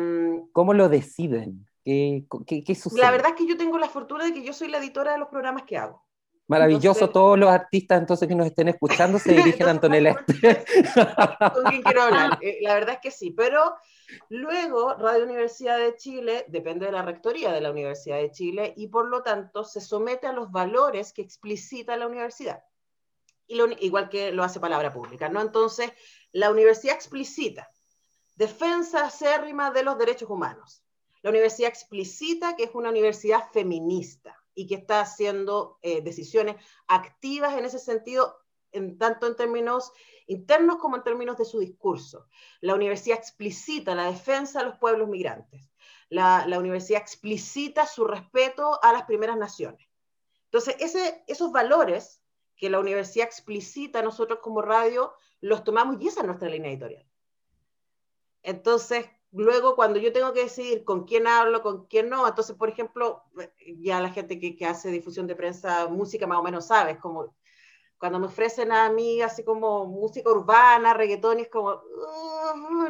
[0.53, 1.67] ¿Cómo lo deciden?
[1.85, 3.01] ¿Qué, qué, qué sucede?
[3.01, 5.19] La verdad es que yo tengo la fortuna de que yo soy la editora de
[5.19, 6.05] los programas que hago.
[6.51, 10.17] Maravilloso, todos los artistas entonces que nos estén escuchando se dirigen a Antonella.
[11.55, 12.39] ¿Con quién quiero hablar?
[12.43, 13.77] Eh, la verdad es que sí, pero
[14.31, 18.89] luego Radio Universidad de Chile depende de la rectoría de la Universidad de Chile y
[18.89, 22.65] por lo tanto se somete a los valores que explicita la universidad,
[23.47, 25.41] y igual que lo hace Palabra Pública, ¿no?
[25.41, 25.93] Entonces,
[26.33, 27.71] la universidad explicita
[28.35, 30.83] defensa acérrima de los derechos humanos.
[31.23, 37.57] La universidad explicita que es una universidad feminista y que está haciendo eh, decisiones activas
[37.57, 38.37] en ese sentido,
[38.73, 39.91] en, tanto en términos
[40.27, 42.27] internos como en términos de su discurso.
[42.61, 45.73] La universidad explicita la defensa de los pueblos migrantes.
[46.11, 49.89] La, la universidad explicita su respeto a las primeras naciones.
[50.45, 50.77] Entonces,
[51.27, 52.21] esos valores
[52.55, 57.07] que la universidad explicita nosotros como radio, los tomamos y esa es nuestra línea editorial.
[58.43, 62.69] Entonces, luego cuando yo tengo que decidir con quién hablo, con quién no, entonces, por
[62.69, 63.23] ejemplo,
[63.79, 66.99] ya la gente que, que hace difusión de prensa, música más o menos sabe, es
[66.99, 67.35] como
[68.01, 71.83] cuando me ofrecen a mí así como música urbana, reggaetón, es como,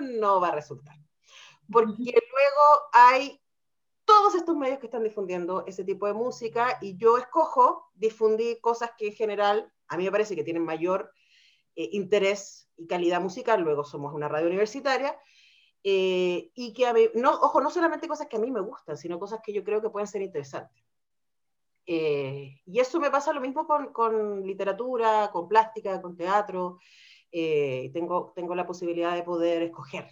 [0.01, 0.97] no va a resultar.
[1.71, 3.41] Porque luego hay
[4.05, 8.93] todos estos medios que están difundiendo ese tipo de música y yo escojo difundir cosas
[8.97, 11.13] que en general a mí me parece que tienen mayor
[11.75, 15.19] eh, interés y calidad musical, luego somos una radio universitaria,
[15.83, 18.97] eh, y que a mí, no, ojo, no solamente cosas que a mí me gustan,
[18.97, 20.85] sino cosas que yo creo que pueden ser interesantes.
[21.87, 26.79] Eh, y eso me pasa lo mismo con, con literatura, con plástica, con teatro.
[27.33, 30.07] Eh, tengo, tengo la posibilidad de poder escoger.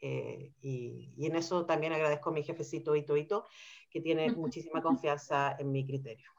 [0.00, 3.46] Y, y, en eso también agradezco a mi jefecito Ito Ito,
[3.88, 6.30] que tiene muchísima confianza en mi criterio.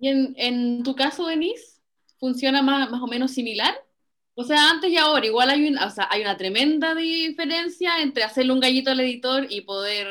[0.00, 1.80] ¿Y en, en tu caso, Denise,
[2.18, 3.85] funciona más, más o menos similar?
[4.38, 8.52] O sea, antes y ahora, igual hay, o sea, hay una tremenda diferencia entre hacerle
[8.52, 10.06] un gallito al editor y poder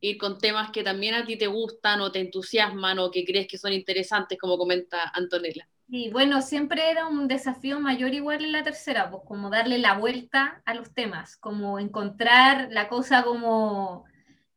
[0.00, 3.48] ir con temas que también a ti te gustan o te entusiasman o que crees
[3.48, 5.66] que son interesantes, como comenta Antonella.
[5.88, 9.98] Y bueno, siempre era un desafío mayor igual en la tercera, pues como darle la
[9.98, 14.04] vuelta a los temas, como encontrar la cosa como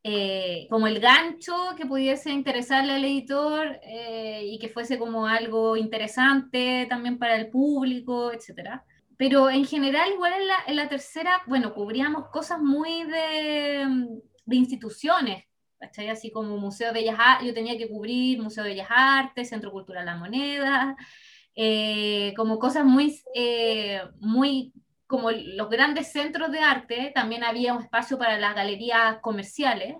[0.09, 5.75] eh, como el gancho que pudiese interesarle al editor eh, y que fuese como algo
[5.75, 8.79] interesante también para el público, etc.
[9.17, 14.07] Pero en general, igual en la, en la tercera, bueno, cubríamos cosas muy de,
[14.45, 15.43] de instituciones,
[15.77, 16.07] ¿cachai?
[16.07, 19.71] Así como Museo de Bellas Artes, yo tenía que cubrir Museo de Bellas Artes, Centro
[19.73, 20.95] Cultural La Moneda,
[21.53, 23.13] eh, como cosas muy,
[24.21, 24.71] muy
[25.07, 29.95] como los grandes centros de arte, también había un espacio para las galerías comerciales,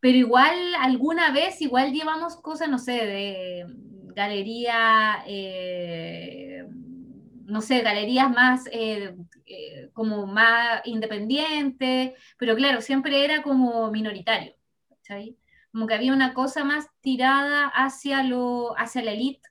[0.00, 3.66] pero igual alguna vez, igual llevamos cosas, no sé, de
[4.14, 6.64] galería, eh,
[7.44, 9.14] no sé, galerías más, eh,
[9.46, 14.54] eh, como más independientes, pero claro, siempre era como minoritario.
[15.72, 19.48] Como que había una cosa más tirada hacia, lo, hacia la élite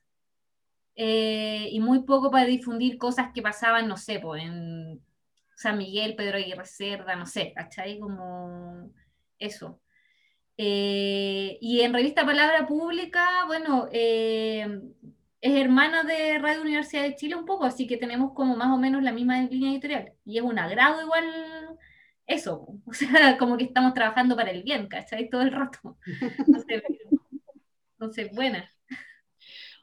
[1.00, 5.00] eh, y muy poco para difundir cosas que pasaban, no sé, pues en
[5.54, 8.00] San Miguel, Pedro Aguirre Cerda, no sé, ¿cachai?
[8.00, 8.90] Como
[9.38, 9.80] eso.
[10.56, 14.66] Eh, y en revista Palabra Pública, bueno, eh,
[15.40, 18.76] es hermana de Radio Universidad de Chile un poco, así que tenemos como más o
[18.76, 20.14] menos la misma línea editorial.
[20.24, 21.24] Y es un agrado igual
[22.26, 25.30] eso, o sea, como que estamos trabajando para el bien, ¿cachai?
[25.30, 25.96] Todo el rato.
[26.38, 26.82] Entonces,
[27.92, 28.68] entonces buena.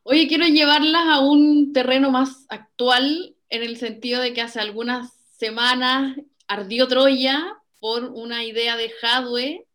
[0.07, 5.11] Oye, quiero llevarlas a un terreno más actual, en el sentido de que hace algunas
[5.39, 6.15] semanas
[6.47, 9.65] ardió Troya por una idea de Hadwe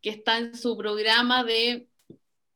[0.00, 1.90] que está en su programa de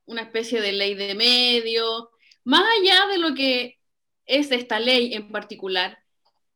[0.06, 2.10] una especie de ley de medio.
[2.42, 3.78] Más allá de lo que
[4.24, 5.98] es esta ley en particular,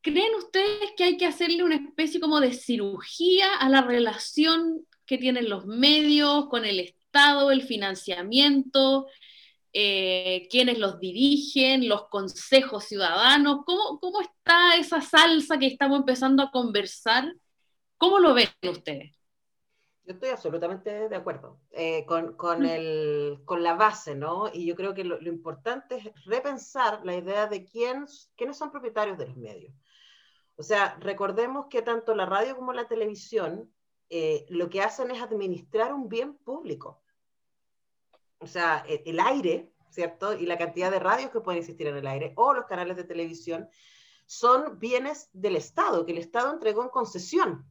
[0.01, 5.19] ¿creen ustedes que hay que hacerle una especie como de cirugía a la relación que
[5.19, 9.09] tienen los medios con el Estado, el financiamiento?
[9.73, 16.43] Eh, quiénes los dirigen, los consejos ciudadanos, ¿cómo, ¿cómo está esa salsa que estamos empezando
[16.43, 17.33] a conversar
[17.99, 19.13] ¿Cómo lo ven ustedes?
[20.05, 24.49] Yo estoy absolutamente de acuerdo eh, con, con, el, con, la base, ¿no?
[24.53, 28.07] Y yo creo que lo, lo, importante es repensar la idea de quién,
[28.37, 29.75] quiénes son propietarios de los medios.
[30.57, 33.71] O sea, recordemos que tanto la radio como la televisión
[34.09, 37.03] eh, lo que hacen es administrar un bien público.
[38.39, 40.35] O sea, el, el aire, ¿cierto?
[40.35, 43.05] Y la cantidad de radios que pueden existir en el aire, o los canales de
[43.05, 43.69] televisión,
[44.27, 47.71] son bienes del Estado, que el Estado entregó en concesión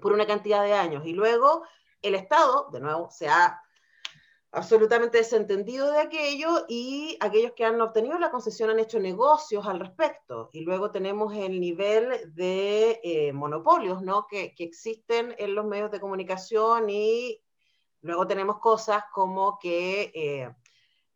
[0.00, 1.06] por una cantidad de años.
[1.06, 1.64] Y luego
[2.02, 3.60] el Estado, de nuevo, se ha
[4.52, 9.80] absolutamente desentendido de aquello y aquellos que han obtenido la concesión han hecho negocios al
[9.80, 10.48] respecto.
[10.52, 14.26] Y luego tenemos el nivel de eh, monopolios ¿no?
[14.26, 17.42] que, que, existen en los medios de comunicación y
[18.06, 20.54] luego tenemos cosas como que eh,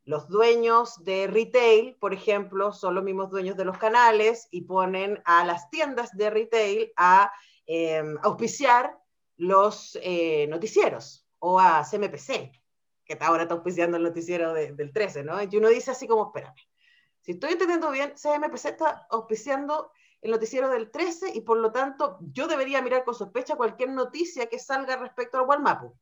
[0.05, 5.23] los dueños de retail, por ejemplo, son los mismos dueños de los canales y ponen
[5.25, 7.33] a las tiendas de retail a
[7.67, 8.99] eh, auspiciar
[9.37, 12.53] los eh, noticieros o a CMPC,
[13.05, 15.41] que ahora está auspiciando el noticiero de, del 13, ¿no?
[15.43, 16.57] Y uno dice así como, espérame,
[17.21, 22.19] si estoy entendiendo bien, CMPC está auspiciando el noticiero del 13 y por lo tanto
[22.21, 25.95] yo debería mirar con sospecha cualquier noticia que salga respecto al Walmapu.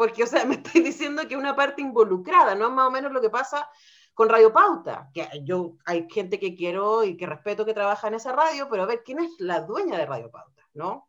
[0.00, 3.12] Porque, o sea, me estoy diciendo que una parte involucrada, no es más o menos
[3.12, 3.68] lo que pasa
[4.14, 8.14] con Radio Pauta, que yo hay gente que quiero y que respeto que trabaja en
[8.14, 10.66] esa radio, pero a ver, ¿quién es la dueña de Radio Pauta?
[10.72, 11.06] ¿no?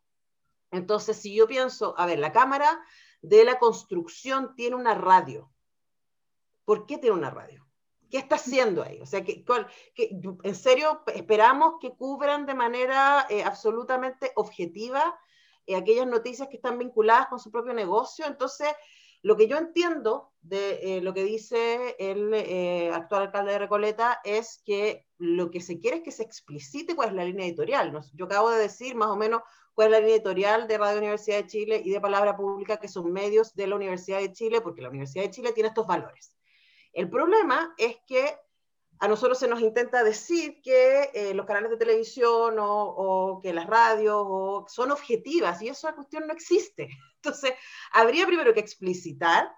[0.71, 2.81] Entonces, si yo pienso, a ver, la Cámara
[3.21, 5.49] de la Construcción tiene una radio.
[6.65, 7.65] ¿Por qué tiene una radio?
[8.09, 8.99] ¿Qué está haciendo ahí?
[8.99, 9.45] O sea, que,
[9.95, 15.17] que ¿en serio esperamos que cubran de manera eh, absolutamente objetiva
[15.75, 18.25] aquellas noticias que están vinculadas con su propio negocio?
[18.25, 18.69] Entonces,
[19.23, 24.19] lo que yo entiendo de eh, lo que dice el eh, actual alcalde de Recoleta
[24.23, 27.93] es que lo que se quiere es que se explicite cuál es la línea editorial.
[27.93, 28.01] ¿no?
[28.13, 29.41] Yo acabo de decir más o menos
[29.75, 32.87] cuál es la línea editorial de Radio Universidad de Chile y de Palabra Pública, que
[32.87, 36.35] son medios de la Universidad de Chile, porque la Universidad de Chile tiene estos valores.
[36.91, 38.35] El problema es que
[39.01, 43.65] a nosotros se nos intenta decir que eh, los canales de televisión o, que las
[43.65, 46.87] radios o, son objetivas y esa cuestión no existe.
[47.15, 47.53] Entonces,
[47.91, 49.51] habría primero que explicitar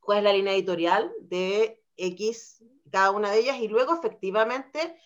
[0.00, 2.62] cuál es la línea editorial de X,
[2.92, 5.00] cada una de ellas, y luego efectivamente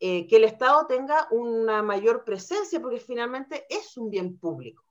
[0.00, 4.84] eh, que el Estado tenga una mayor presencia, porque finalmente es un bien público,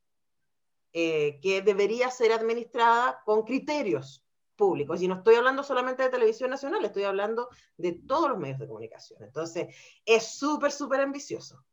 [0.93, 4.24] eh, que debería ser administrada con criterios
[4.55, 5.01] públicos.
[5.01, 8.67] Y no estoy hablando solamente de televisión nacional, estoy hablando de todos los medios de
[8.67, 9.23] comunicación.
[9.23, 9.75] Entonces,
[10.05, 11.63] es súper, súper ambicioso,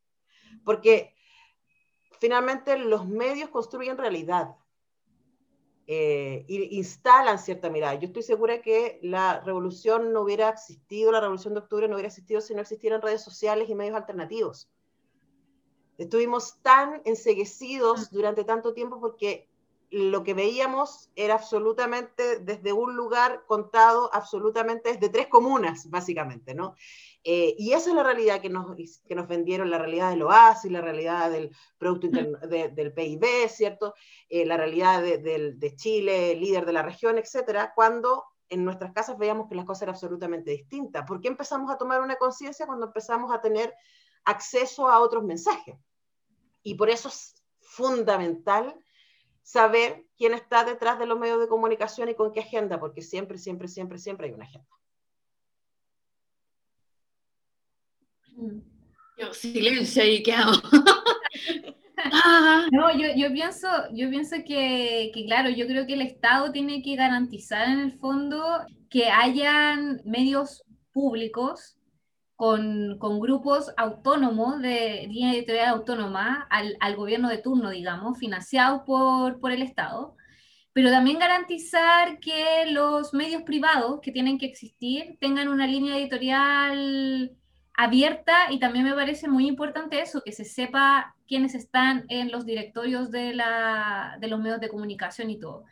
[0.65, 1.15] porque
[2.21, 4.57] finalmente los medios construyen realidad
[5.89, 7.95] eh, instalan cierta mirada.
[7.97, 12.09] Yo estoy segura que la revolución no hubiera existido, la revolución de octubre no hubiera
[12.09, 14.71] existido si no existieran redes sociales y medios alternativos.
[15.99, 19.51] Estuvimos tan enseguecidos durante tanto tiempo porque
[19.93, 26.75] lo que veíamos era absolutamente desde un lugar contado, absolutamente desde tres comunas, básicamente, ¿no?
[27.23, 28.75] Eh, y esa es la realidad que nos,
[29.07, 33.51] que nos vendieron, la realidad del OASI, la realidad del Producto Interno, de, del PIB,
[33.51, 33.95] ¿cierto?
[34.31, 38.93] Eh, la realidad de, de, de, Chile, líder de la región, etcétera, cuando en nuestras
[38.93, 41.05] casas veíamos que las cosas eran absolutamente distintas.
[41.07, 43.75] ¿Por qué empezamos a tomar una conciencia cuando empezamos a tener
[44.25, 45.77] acceso a otros mensajes?
[46.63, 48.75] Y por eso es fundamental
[49.43, 53.39] saber quién está detrás de los medios de comunicación y con qué agenda, porque siempre,
[53.39, 54.69] siempre, siempre, siempre hay una agenda.
[59.19, 60.53] Yo, silencio y qué hago.
[62.73, 66.83] no, yo, yo, pienso, yo pienso que, que, claro, yo creo que el Estado tiene
[66.83, 71.77] que garantizar en el fondo que hayan medios públicos
[72.43, 78.83] con, con, grupos autónomos de línea editorial autónoma al, al, gobierno de turno, digamos, financiados
[78.85, 80.17] por, por el Estado,
[80.73, 87.31] pero también garantizar que los medios privados que tienen que existir tengan una línea editorial
[87.75, 92.45] abierta y también me parece muy importante eso, que se sepa quiénes están en los
[92.45, 95.65] directorios de, la, de los medios de comunicación y todo.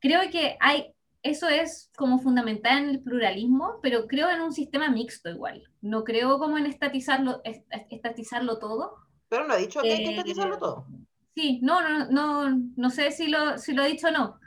[0.00, 0.92] Creo que hay,
[1.22, 5.62] eso es como fundamental en el pluralismo, pero creo en un sistema mixto igual.
[5.82, 7.42] No creo como en estatizarlo,
[7.90, 8.96] estatizarlo todo.
[9.28, 10.86] Pero no ha dicho que hay que estatizarlo eh, todo.
[11.34, 14.40] Sí, no, no, no, no sé si lo, si lo ha dicho o no.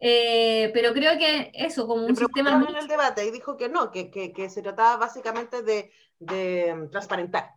[0.00, 2.64] Eh, pero creo que eso, como un sistema...
[2.68, 6.74] en el debate y dijo que no, que, que, que se trataba básicamente de, de
[6.74, 7.50] mm, transparentar.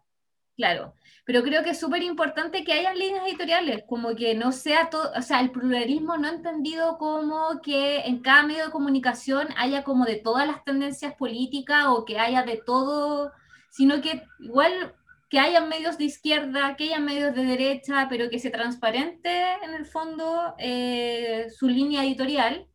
[0.55, 0.93] Claro,
[1.25, 5.11] pero creo que es súper importante que haya líneas editoriales, como que no sea todo,
[5.15, 10.05] o sea, el pluralismo no entendido como que en cada medio de comunicación haya como
[10.05, 13.31] de todas las tendencias políticas o que haya de todo,
[13.69, 14.95] sino que igual
[15.29, 19.31] que haya medios de izquierda, que haya medios de derecha, pero que se transparente
[19.63, 22.67] en el fondo eh, su línea editorial.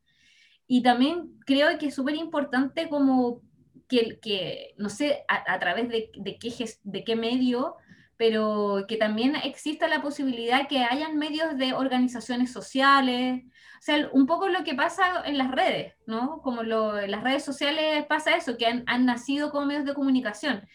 [0.67, 3.43] Y también creo que es súper importante como
[3.89, 7.77] que, que, no sé a, través de, de, qué, de qué medio,
[8.19, 14.27] pero que también exista la posibilidad que hayan medios de organizaciones sociales, o sea, un
[14.27, 16.41] poco lo que pasa en las redes, ¿no?
[16.43, 19.95] Como lo, en las redes sociales pasa eso, que han, han nacido como medios de
[19.95, 20.67] comunicación.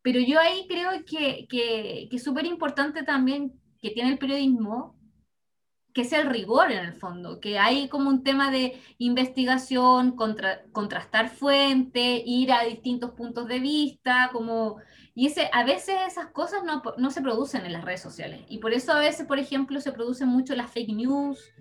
[0.00, 4.96] Pero yo ahí creo que, que, que es súper importante también que tiene el periodismo,
[5.92, 10.62] que sea el rigor en el fondo, que hay como un tema de investigación, contra,
[10.72, 14.78] contrastar fuentes, ir a distintos puntos de vista, como...
[15.16, 18.44] Y ese, a veces esas cosas no, no se producen en las redes sociales.
[18.48, 21.52] Y por eso a veces, por ejemplo, se producen mucho las fake news,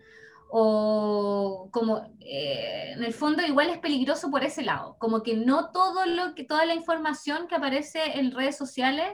[0.50, 5.72] o como eh, en el fondo igual es peligroso por ese lado, como que no
[5.72, 9.08] todo lo que toda la información que aparece en redes sociales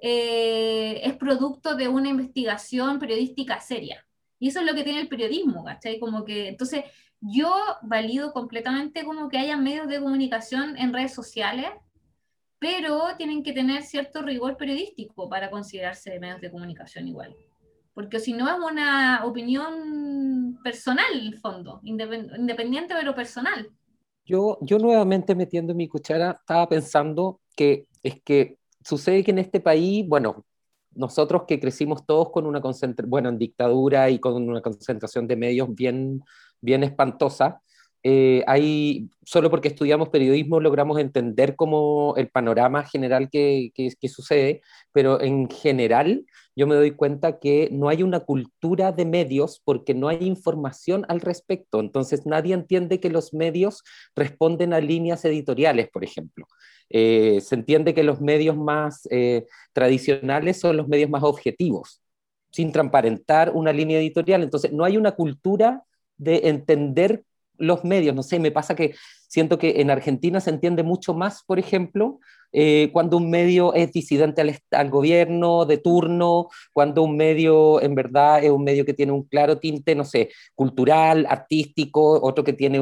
[0.00, 4.06] eh, es producto de una investigación periodística seria.
[4.38, 5.98] Y eso es lo que tiene el periodismo, ¿cachai?
[5.98, 6.84] Como que entonces
[7.20, 11.70] yo valido completamente como que haya medios de comunicación en redes sociales,
[12.64, 17.36] pero tienen que tener cierto rigor periodístico para considerarse medios de comunicación igual
[17.94, 23.70] porque si no es una opinión personal, en el fondo, independiente pero personal.
[24.26, 29.60] Yo, yo nuevamente metiendo mi cuchara, estaba pensando que es que sucede que en este
[29.60, 30.44] país, bueno,
[30.92, 35.36] nosotros que crecimos todos con una concentración, bueno, en dictadura y con una concentración de
[35.36, 36.22] medios bien,
[36.60, 37.62] bien espantosa,
[38.06, 44.08] eh, hay, solo porque estudiamos periodismo logramos entender como el panorama general que, que, que,
[44.10, 44.60] sucede,
[44.92, 49.94] pero en general yo me doy cuenta que no hay una cultura de medios porque
[49.94, 51.80] no hay información al respecto.
[51.80, 53.82] Entonces nadie entiende que los medios
[54.14, 56.46] responden a líneas editoriales, por ejemplo.
[56.90, 62.02] Eh, se entiende que los medios más eh, tradicionales son los medios más objetivos,
[62.50, 64.42] sin transparentar una línea editorial.
[64.42, 65.84] Entonces no hay una cultura
[66.18, 67.24] de entender
[67.58, 68.94] los medios, no sé, me pasa que
[69.28, 72.20] siento que en Argentina se entiende mucho más, por ejemplo,
[72.56, 74.40] eh, cuando un medio es disidente
[74.70, 79.24] al, gobierno de turno, cuando un medio en verdad es un medio que tiene un
[79.24, 82.78] claro tinte, no sé, cultural, artístico, otro que tiene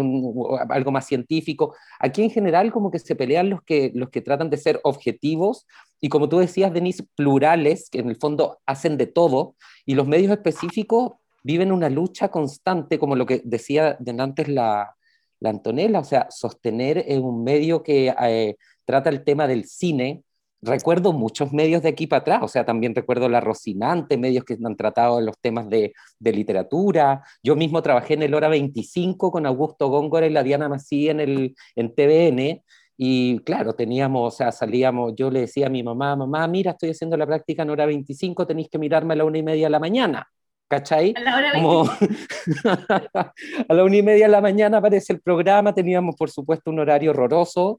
[0.68, 1.74] algo más científico.
[1.98, 5.66] Aquí en general como que se pelean los que, los que tratan de ser objetivos
[6.04, 9.54] y como tú decías, Denise, plurales, que en el fondo hacen de todo,
[9.86, 11.12] y los medios específicos
[11.42, 14.94] viven una lucha constante, como lo que decía de antes la,
[15.40, 20.22] la Antonella, o sea, sostener en un medio que eh, trata el tema del cine.
[20.60, 24.56] Recuerdo muchos medios de aquí para atrás, o sea, también recuerdo La Rocinante, medios que
[24.64, 27.22] han tratado los temas de, de literatura.
[27.42, 31.20] Yo mismo trabajé en el Hora 25 con Augusto Góngora y la Diana Mací en,
[31.20, 32.62] el, en TVN,
[32.96, 36.90] y claro, teníamos, o sea, salíamos, yo le decía a mi mamá, mamá, mira, estoy
[36.90, 39.70] haciendo la práctica en hora 25, tenéis que mirarme a la una y media de
[39.70, 40.28] la mañana.
[40.72, 41.12] ¿Cachai?
[41.14, 41.84] A la, hora Como...
[43.68, 46.78] a la una y media de la mañana aparece el programa, teníamos por supuesto un
[46.78, 47.78] horario horroroso,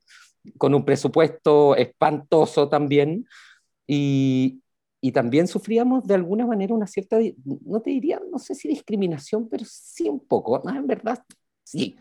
[0.59, 3.25] con un presupuesto espantoso también,
[3.87, 4.61] y,
[5.01, 7.17] y también sufríamos de alguna manera una cierta,
[7.65, 10.75] no te diría, no sé si discriminación, pero sí un poco, ¿no?
[10.75, 11.23] en verdad,
[11.63, 11.97] sí.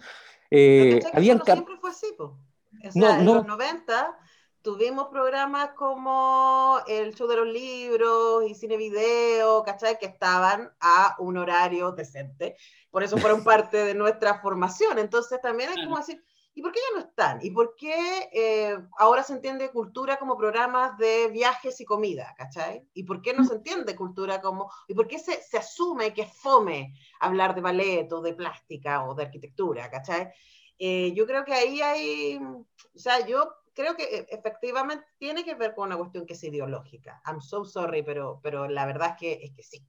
[0.51, 2.39] Eh, habían no siempre fue así, po.
[2.85, 4.19] O sea, no, en los 90
[4.63, 9.99] tuvimos programas como el show de los libros y cine video, ¿cachai?
[9.99, 12.57] Que estaban a un horario decente.
[12.91, 14.99] Por eso fueron parte de nuestra formación.
[14.99, 17.39] Entonces también es como decir, ¿y por qué ya no están?
[17.43, 22.87] ¿Y por qué eh, ahora se entiende cultura como programas de viajes y comida, ¿cachai?
[22.95, 26.23] ¿Y por qué no se entiende cultura como, y por qué se, se asume que
[26.23, 30.33] es fome hablar de ballet o de plástica o de arquitectura, ¿cachai?
[30.79, 35.55] Eh, yo creo que ahí hay, o sea, yo creo que eh, efectivamente tiene que
[35.55, 37.21] ver con una cuestión que es ideológica.
[37.27, 39.87] I'm so sorry, pero, pero la verdad es que, es que sí.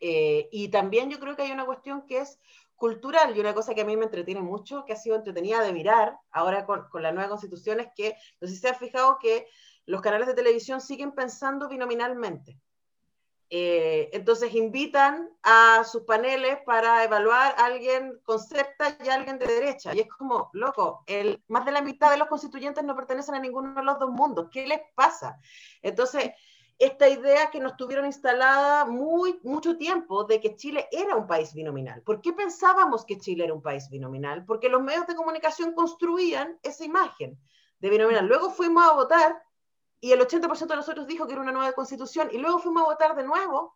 [0.00, 2.38] Eh, y también yo creo que hay una cuestión que es
[2.74, 5.72] cultural y una cosa que a mí me entretiene mucho, que ha sido entretenida de
[5.72, 9.18] mirar ahora con, con la nueva constitución, es que, no sé si se ha fijado
[9.18, 9.46] que
[9.86, 12.60] los canales de televisión siguen pensando binominalmente.
[13.48, 19.46] Eh, entonces invitan a sus paneles para evaluar a alguien concepta y a alguien de
[19.46, 19.94] derecha.
[19.94, 23.40] Y es como, loco, el, más de la mitad de los constituyentes no pertenecen a
[23.40, 24.48] ninguno de los dos mundos.
[24.50, 25.38] ¿Qué les pasa?
[25.80, 26.32] Entonces,
[26.78, 31.54] esta idea que nos tuvieron instalada muy, mucho tiempo de que Chile era un país
[31.54, 32.02] binominal.
[32.02, 34.44] ¿Por qué pensábamos que Chile era un país binominal?
[34.44, 37.38] Porque los medios de comunicación construían esa imagen
[37.78, 38.26] de binominal.
[38.26, 39.42] Luego fuimos a votar
[40.06, 42.86] y el 80% de nosotros dijo que era una nueva constitución y luego fuimos a
[42.86, 43.74] votar de nuevo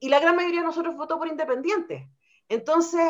[0.00, 2.10] y la gran mayoría de nosotros votó por independiente.
[2.48, 3.02] Entonces,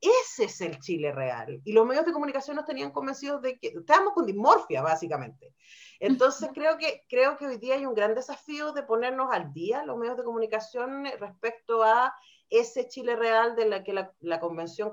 [0.00, 1.60] ese es el Chile real.
[1.62, 5.52] Y los medios de comunicación nos tenían convencidos de que estábamos con dismorfia, básicamente.
[6.00, 9.84] Entonces, creo que, creo que hoy día hay un gran desafío de ponernos al día
[9.84, 12.14] los medios de comunicación respecto a
[12.48, 14.90] ese Chile real de la que la, Convención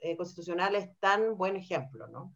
[0.00, 2.32] eh, Constitucional es tan buen ejemplo, ¿no?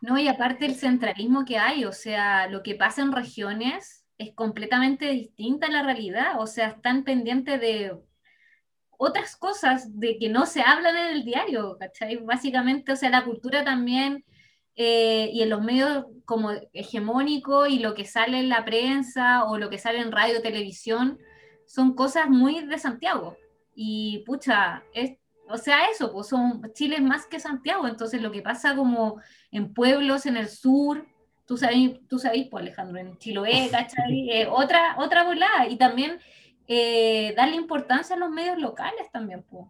[0.00, 4.32] No, y aparte el centralismo que hay, o sea, lo que pasa en regiones es
[4.34, 7.92] completamente distinta a la realidad, o sea, están pendientes de
[8.96, 12.16] otras cosas de que no se hablan en el diario, ¿cachai?
[12.16, 14.24] Básicamente, o sea, la cultura también
[14.76, 19.58] eh, y en los medios como hegemónicos y lo que sale en la prensa o
[19.58, 21.18] lo que sale en radio, televisión,
[21.66, 23.36] son cosas muy de Santiago.
[23.74, 25.18] Y pucha, es,
[25.48, 29.20] o sea, eso, pues son, Chile es más que Santiago, entonces lo que pasa como
[29.50, 31.06] en pueblos en el sur,
[31.46, 34.30] tú sabes, tú sabes pues Alejandro, en Chiloé, ¿cachai?
[34.30, 36.18] Eh, otra, otra volada, y también
[36.66, 39.66] eh, darle importancia a los medios locales también, pues.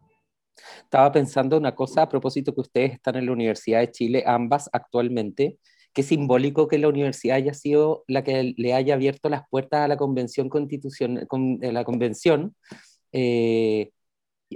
[0.78, 4.70] Estaba pensando una cosa a propósito que ustedes están en la Universidad de Chile, ambas
[4.72, 5.58] actualmente,
[5.92, 9.88] qué simbólico que la universidad haya sido la que le haya abierto las puertas a
[9.88, 12.54] la convención constitucional, con, la convención,
[13.12, 13.90] eh,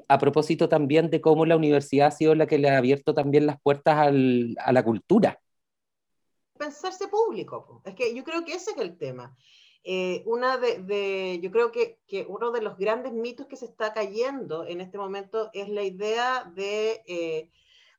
[0.09, 3.47] a propósito también de cómo la universidad ha sido la que le ha abierto también
[3.47, 5.41] las puertas al, a la cultura.
[6.59, 9.37] Pensarse público, es que yo creo que ese es el tema.
[9.85, 13.95] Eh, una de, yo creo que, que, uno de los grandes mitos que se está
[13.95, 17.51] cayendo en este momento es la idea de, eh,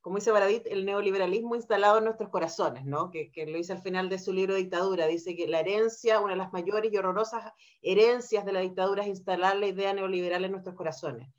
[0.01, 3.09] como dice Baradit, el neoliberalismo instalado en nuestros corazones, ¿no?
[3.09, 6.33] Que, que, lo dice al final de su libro Dictadura, dice que la herencia, una
[6.33, 10.51] de las mayores y horrorosas herencias de la dictadura es instalar la idea neoliberal en
[10.51, 11.29] nuestros corazones.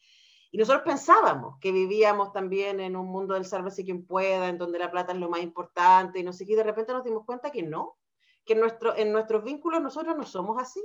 [0.52, 4.78] Y nosotros pensábamos que vivíamos también en un mundo del sálvese quien pueda, en donde
[4.78, 7.24] la plata es lo más importante, y no sé qué, y de repente nos dimos
[7.24, 7.96] cuenta que no,
[8.44, 10.82] que en, nuestro, en nuestros vínculos nosotros no somos así,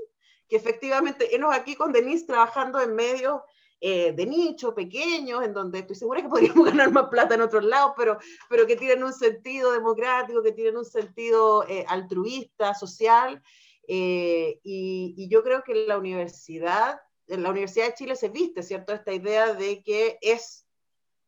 [0.48, 3.42] que efectivamente, hemos aquí con Denise trabajando en medios
[3.82, 7.64] eh, de nicho, pequeños, en donde estoy segura que podríamos ganar más plata en otros
[7.64, 8.18] lados, pero,
[8.50, 13.42] pero que tienen un sentido democrático, que tienen un sentido eh, altruista, social,
[13.88, 18.64] eh, y, y, yo creo que la universidad en la Universidad de Chile se viste,
[18.64, 18.94] ¿cierto?
[18.94, 20.66] Esta idea de que es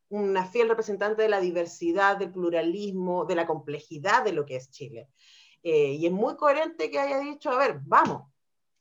[0.09, 4.69] una fiel representante de la diversidad, del pluralismo, de la complejidad de lo que es
[4.69, 5.09] Chile.
[5.63, 8.31] Eh, y es muy coherente que haya dicho, a ver, vamos.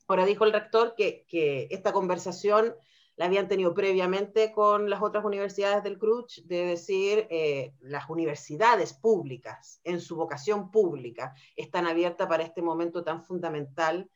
[0.07, 1.27] Ahora dijo el rector que,
[1.71, 2.75] esta conversación
[3.17, 8.93] la habían tenido previamente con las otras universidades del CRUCH, de decir, eh, las universidades
[8.93, 14.09] públicas, en su vocación pública, están abiertas para este momento tan fundamental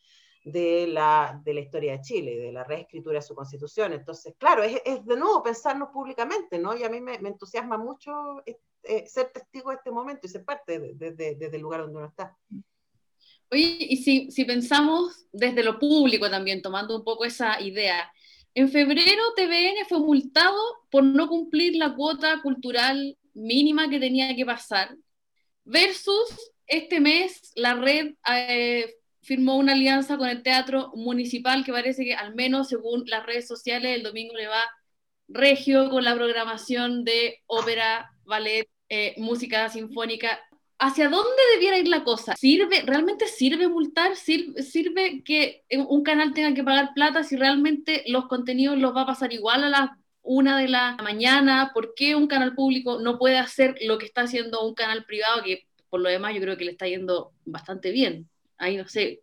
[0.45, 3.93] de la, de la historia de Chile, de la reescritura de su constitución.
[3.93, 6.77] Entonces, claro, es, es de nuevo pensarnos públicamente, ¿no?
[6.77, 10.31] Y a mí me, me entusiasma mucho eh, eh, ser testigo de este momento y
[10.31, 12.37] ser parte desde de, el lugar donde uno está.
[13.51, 18.11] Oye, y si, si pensamos desde lo público también, tomando un poco esa idea,
[18.55, 20.59] en febrero TVN fue multado
[20.91, 24.97] por no cumplir la cuota cultural mínima que tenía que pasar,
[25.65, 32.05] versus este mes la red eh, firmó una alianza con el Teatro Municipal que parece
[32.05, 34.63] que al menos según las redes sociales el domingo le va
[35.29, 40.41] regio con la programación de ópera, ballet, eh, música sinfónica.
[40.79, 42.35] ¿Hacia dónde debiera ir la cosa?
[42.37, 44.17] ¿Sirve, ¿Realmente sirve multar?
[44.17, 49.03] ¿Sirve, ¿Sirve que un canal tenga que pagar plata si realmente los contenidos los va
[49.03, 49.91] a pasar igual a las
[50.23, 51.71] una de la mañana?
[51.75, 55.43] ¿Por qué un canal público no puede hacer lo que está haciendo un canal privado
[55.43, 58.30] que por lo demás yo creo que le está yendo bastante bien?
[58.61, 59.23] Ahí no sé,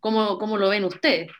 [0.00, 1.30] ¿cómo, cómo lo ven ustedes?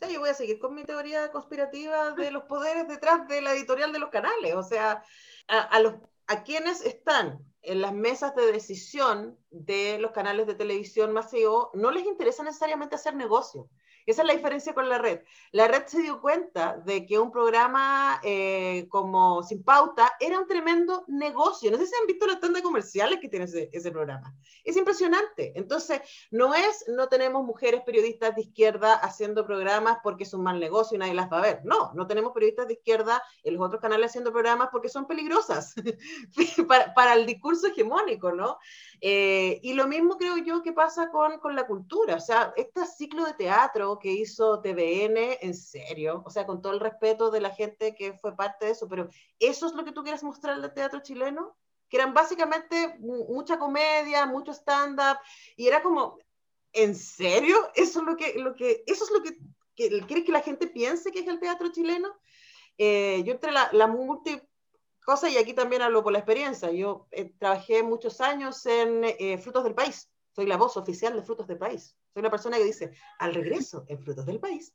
[0.00, 3.54] Sí, yo voy a seguir con mi teoría conspirativa de los poderes detrás de la
[3.54, 4.54] editorial de los canales.
[4.54, 5.02] O sea,
[5.48, 5.94] a, a, los,
[6.26, 11.90] a quienes están en las mesas de decisión de los canales de televisión masivos, no
[11.90, 13.68] les interesa necesariamente hacer negocio.
[14.06, 15.20] Esa es la diferencia con la red.
[15.50, 20.46] La red se dio cuenta de que un programa eh, como Sin Pauta era un
[20.46, 21.72] tremendo negocio.
[21.72, 24.32] No sé si han visto las tandas comerciales que tiene ese, ese, programa.
[24.62, 25.52] Es impresionante.
[25.56, 26.00] Entonces,
[26.30, 30.94] no es, no tenemos mujeres periodistas de izquierda haciendo programas porque es un mal negocio
[30.94, 31.60] y nadie las va a ver.
[31.64, 35.74] No, no tenemos periodistas de izquierda en los otros canales haciendo programas porque son peligrosas
[36.68, 38.58] para, para, el discurso hegemónico, ¿no?
[39.00, 42.14] Eh, y lo mismo creo yo que pasa con, con la cultura.
[42.14, 46.72] O sea, este ciclo de teatro que hizo TVN, en serio, o sea, con todo
[46.72, 49.92] el respeto de la gente que fue parte de eso, pero ¿eso es lo que
[49.92, 51.56] tú quieres mostrar del teatro chileno?
[51.88, 55.18] Que eran básicamente mucha comedia, mucho stand-up,
[55.56, 56.18] y era como,
[56.72, 57.56] ¿en serio?
[57.74, 59.38] ¿Eso es lo que, lo que, eso es lo que,
[59.74, 62.08] que quieres que la gente piense que es el teatro chileno?
[62.78, 64.40] Eh, yo entre la, la multi
[65.06, 69.38] cosa, y aquí también hablo por la experiencia, yo eh, trabajé muchos años en eh,
[69.38, 71.96] Frutos del País, soy la voz oficial de Frutos del País.
[72.12, 74.74] Soy una persona que dice, al regreso, en Frutos del País.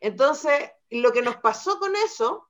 [0.00, 2.48] Entonces, lo que nos pasó con eso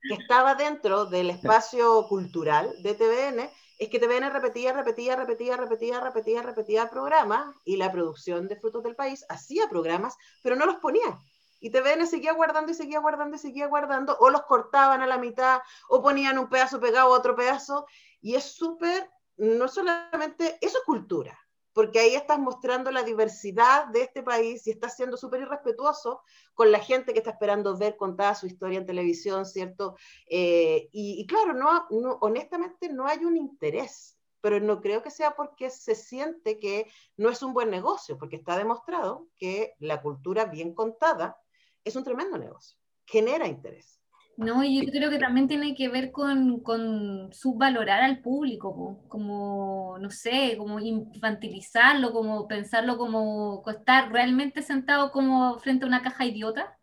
[0.00, 3.50] que estaba dentro del espacio cultural de TVN
[3.80, 8.84] es que TVN repetía, repetía, repetía, repetía, repetía, repetía programas y la producción de Frutos
[8.84, 11.18] del País hacía programas, pero no los ponía.
[11.58, 15.18] Y TVN seguía guardando y seguía guardando y seguía guardando, o los cortaban a la
[15.18, 17.84] mitad, o ponían un pedazo pegado a otro pedazo.
[18.20, 21.36] Y es súper, no solamente, eso es cultura,
[21.76, 26.22] porque ahí estás mostrando la diversidad de este país y estás siendo súper irrespetuoso
[26.54, 29.94] con la gente que está esperando ver contada su historia en televisión, ¿cierto?
[30.26, 31.86] Eh, y, claro, no,
[32.22, 37.28] honestamente no hay un interés, pero no creo que sea porque se siente que no
[37.28, 41.38] es un buen negocio, porque está demostrado que la cultura bien contada
[41.84, 43.95] es un tremendo negocio, genera interés.
[44.36, 49.96] No, y yo creo que también tiene que ver con, con subvalorar al público, como,
[49.98, 56.26] no sé, como infantilizarlo, como pensarlo como estar realmente sentado como frente a una caja
[56.26, 56.76] idiota,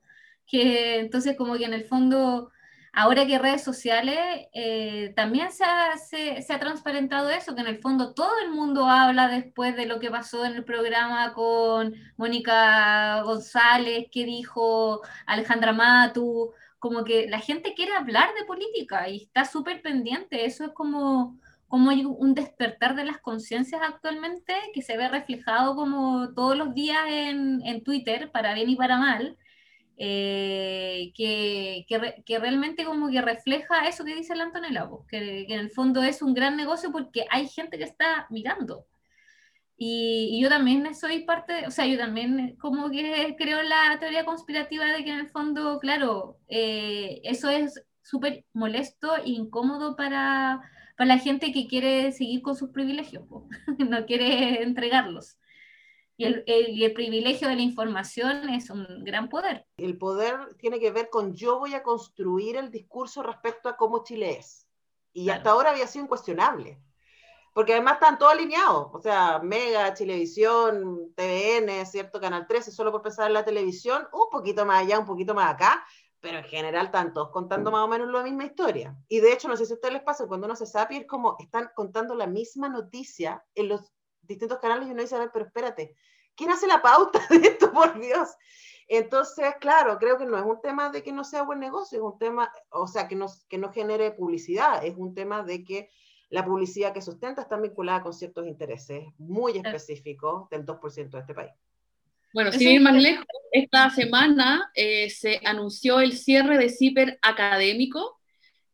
[0.47, 2.51] que entonces como que en el fondo,
[2.91, 4.17] ahora que redes sociales,
[4.53, 8.49] eh, también se ha, se, se ha transparentado eso, que en el fondo todo el
[8.51, 15.01] mundo habla después de lo que pasó en el programa con Mónica González, que dijo
[15.27, 16.53] Alejandra Matu,
[16.83, 20.45] como que la gente quiere hablar de política y está súper pendiente.
[20.45, 26.33] Eso es como, como un despertar de las conciencias actualmente que se ve reflejado como
[26.33, 29.37] todos los días en, en Twitter, para bien y para mal,
[29.95, 35.61] eh, que, que, realmente como que refleja eso que dice la Antonella, que, que en
[35.61, 38.85] el fondo es un gran negocio porque hay gente que está mirando.
[39.85, 44.23] Y, yo también soy parte, o sea, yo también como que creo en la teoría
[44.23, 50.61] conspirativa de que en el fondo, claro, eh, eso es súper molesto e incómodo para,
[50.95, 53.25] para, la gente que quiere seguir con sus privilegios,
[53.77, 55.37] no quiere entregarlos.
[56.15, 59.65] Y el, y el, privilegio de la información es un gran poder.
[59.75, 64.05] El poder tiene que ver con yo voy a construir el discurso respecto a cómo
[64.05, 64.65] Chile es.
[65.11, 66.79] Y hasta ahora había sido incuestionable
[67.53, 72.19] porque además están todos alineados, o sea, Mega, Chilevisión, TVN, ¿cierto?
[72.19, 75.53] Canal 13, solo por pensar en la televisión, un poquito más allá, un poquito más
[75.53, 75.85] acá,
[76.19, 78.97] pero en general están todos contando más o menos la misma historia.
[79.07, 81.05] Y de hecho, no sé si a ustedes les pasa, cuando uno se sabe, es
[81.05, 83.91] como están contando la misma noticia en los
[84.21, 85.95] distintos canales y uno dice, a ver, pero espérate,
[86.35, 88.29] ¿quién hace la pauta de esto, por Dios?
[88.87, 92.03] Entonces, claro, creo que no es un tema de que no sea buen negocio, es
[92.03, 95.89] un tema, o sea, que no, que no genere publicidad, es un tema de que
[96.33, 101.35] la publicidad que sustenta está vinculada con ciertos intereses muy específicos del 2% de este
[101.35, 101.51] país.
[102.33, 108.19] Bueno, sin ir más lejos, esta semana eh, se anunció el cierre de CIPER académico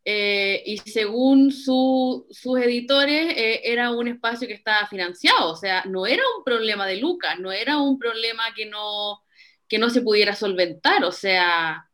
[0.05, 2.23] eh, y según sus
[2.63, 6.95] editores eh, era un espacio que estaba financiado, o sea, no era un problema de
[6.95, 9.21] Lucas, no era un problema que no,
[9.67, 11.88] que no se pudiera solventar, o sea,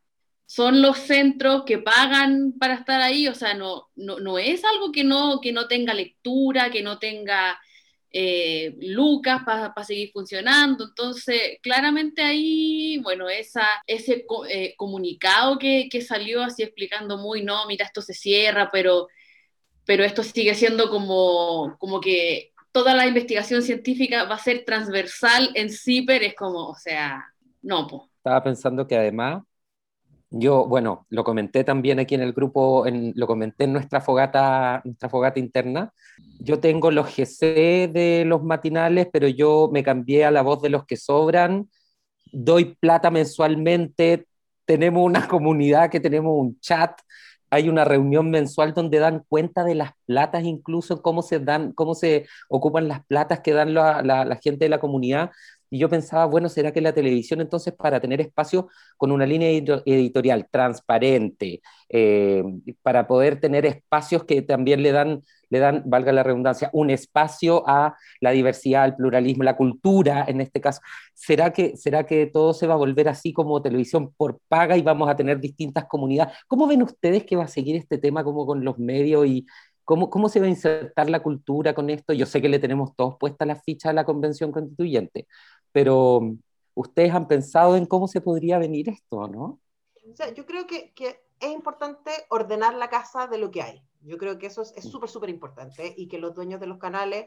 [0.46, 5.02] son los centros que pagan para estar ahí, o sea, no, no, es algo que
[5.02, 7.58] no, que no tenga lectura, que no tenga
[8.12, 10.84] eh, lucas para seguir funcionando.
[10.84, 17.66] Entonces, claramente ahí, bueno, esa, ese eh, comunicado que, que, salió así explicando muy, no,
[17.66, 19.08] mira, esto se cierra, pero,
[19.84, 25.50] pero esto sigue siendo como, como que toda la investigación científica va a ser transversal
[25.54, 27.24] en CIPER, es como, o sea,
[27.62, 28.02] no, pues.
[28.18, 29.42] Estaba pensando que además
[30.40, 32.84] yo, bueno, lo comenté también aquí en el grupo,
[33.14, 35.92] lo comenté en nuestra fogata, nuestra fogata interna.
[36.40, 40.70] Yo tengo los GC de los matinales, pero yo me cambié a la voz de
[40.70, 41.68] los que sobran.
[42.32, 44.26] Doy plata mensualmente.
[44.64, 47.00] Tenemos una comunidad que tenemos un chat.
[47.50, 51.94] Hay una reunión mensual donde dan cuenta de las platas, incluso cómo se dan, cómo
[51.94, 55.30] se ocupan las platas que dan la, la gente de la comunidad.
[55.70, 59.48] Y yo pensaba, bueno, ¿será que la televisión entonces para tener espacio con una línea
[59.50, 62.42] editorial transparente, eh,
[62.82, 67.64] para poder tener espacios que también le dan, le dan, valga la redundancia, un espacio
[67.68, 70.80] a la diversidad, al pluralismo, la cultura en este caso,
[71.14, 74.82] ¿será que, será que todo se va a volver así como televisión por paga y
[74.82, 76.34] vamos a tener distintas comunidades?
[76.46, 79.46] ¿Cómo ven ustedes que va a seguir este tema como con los medios y,
[79.86, 82.12] ¿Cómo, ¿Cómo, se va a insertar la cultura con esto?
[82.12, 85.28] Yo sé que le tenemos todos puestas las fichas a la convención constituyente,
[85.72, 86.36] pero
[86.74, 89.60] ustedes han pensado en cómo se podría venir esto, ¿no?
[90.10, 93.82] O sea, yo creo que, que, es importante ordenar la casa de lo que hay.
[94.00, 94.88] Yo creo que eso es mm.
[94.88, 97.26] súper, súper importante y que los dueños de los canales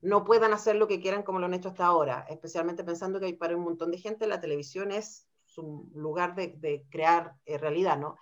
[0.00, 3.34] no puedan hacer lo que quieran como lo han hecho hasta ahora, especialmente pensando que
[3.34, 7.98] para un montón de gente la televisión es su lugar de, de crear eh, realidad,
[7.98, 8.16] ¿no?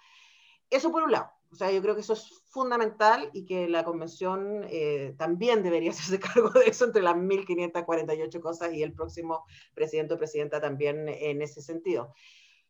[0.71, 1.31] Eso por un lado.
[1.51, 5.91] O sea, yo creo que eso es fundamental y que la convención eh, también debería
[5.93, 9.45] hacerse cargo de eso entre las 1.548 cosas y el próximo
[9.75, 12.13] presidente o presidenta también en ese sentido.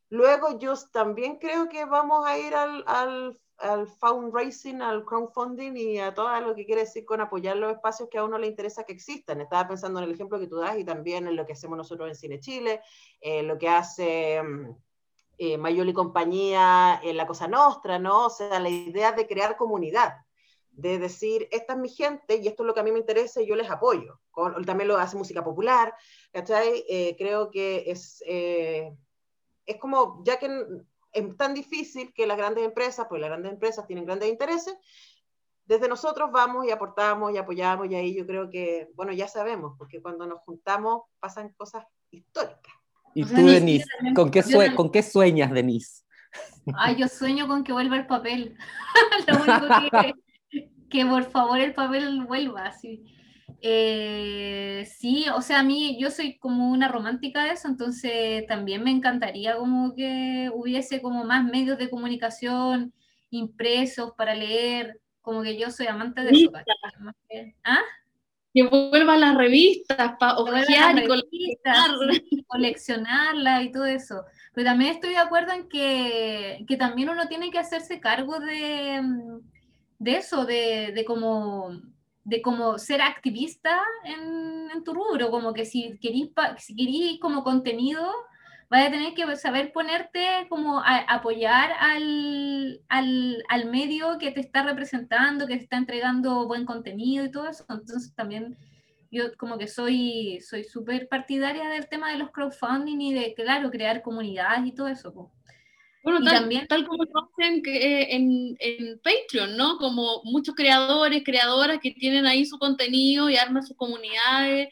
[0.09, 5.99] Luego yo también creo que vamos a ir al, al, al fundraising, al crowdfunding y
[5.99, 8.85] a todo lo que quiere decir con apoyar los espacios que a uno le interesa
[8.85, 9.41] que existan.
[9.41, 12.07] Estaba pensando en el ejemplo que tú das y también en lo que hacemos nosotros
[12.07, 12.81] en Cine Chile,
[13.19, 14.75] eh, lo que hace mm,
[15.37, 18.27] eh, Mayoli y compañía en La Cosa Nostra, ¿no?
[18.27, 20.15] O sea, la idea de crear comunidad
[20.77, 23.41] de decir, esta es mi gente y esto es lo que a mí me interesa
[23.41, 24.19] y yo les apoyo.
[24.29, 25.93] Con, también lo hace música popular,
[26.31, 26.85] ¿cachai?
[26.87, 28.95] Eh, creo que es, eh,
[29.65, 30.65] es como, ya que
[31.11, 34.77] es tan difícil que las grandes empresas, pues las grandes empresas tienen grandes intereses,
[35.65, 39.73] desde nosotros vamos y aportamos y apoyamos y ahí yo creo que, bueno, ya sabemos,
[39.79, 42.73] porque cuando nos juntamos pasan cosas históricas.
[43.17, 44.43] ¿Y tú, Denise, ¿con qué,
[44.75, 46.03] ¿con qué sueñas, Denise?
[46.77, 48.55] Ay, yo sueño con que vuelva el papel.
[49.27, 49.67] Lo único
[50.51, 53.03] que, que por favor el papel vuelva, así.
[53.63, 58.83] Eh, sí, o sea, a mí yo soy como una romántica de eso, entonces también
[58.83, 62.93] me encantaría como que hubiese como más medios de comunicación
[63.31, 66.51] impresos para leer, como que yo soy amante de eso.
[67.63, 67.81] ¿Ah?
[68.53, 74.23] Que vuelvan las revistas para ojear y coleccionarlas y todo eso.
[74.53, 79.01] Pero también estoy de acuerdo en que, que también uno tiene que hacerse cargo de
[79.01, 79.39] mm,
[79.99, 81.81] de eso, de, de como
[82.23, 87.41] de como ser activista en, en, tu rubro, como que si querís, si querís como
[87.41, 88.05] contenido,
[88.69, 94.41] vas a tener que saber ponerte como a, apoyar al, al, al, medio que te
[94.41, 97.65] está representando, que te está entregando buen contenido y todo eso.
[97.69, 98.57] Entonces también
[99.09, 103.71] yo como que soy soy súper partidaria del tema de los crowdfunding y de, claro,
[103.71, 105.31] crear comunidades y todo eso.
[106.03, 109.77] Bueno, tal, también, tal como lo hacen eh, en, en, Patreon, ¿no?
[109.77, 114.69] Como muchos creadores, creadoras que tienen ahí su contenido y arman sus comunidades,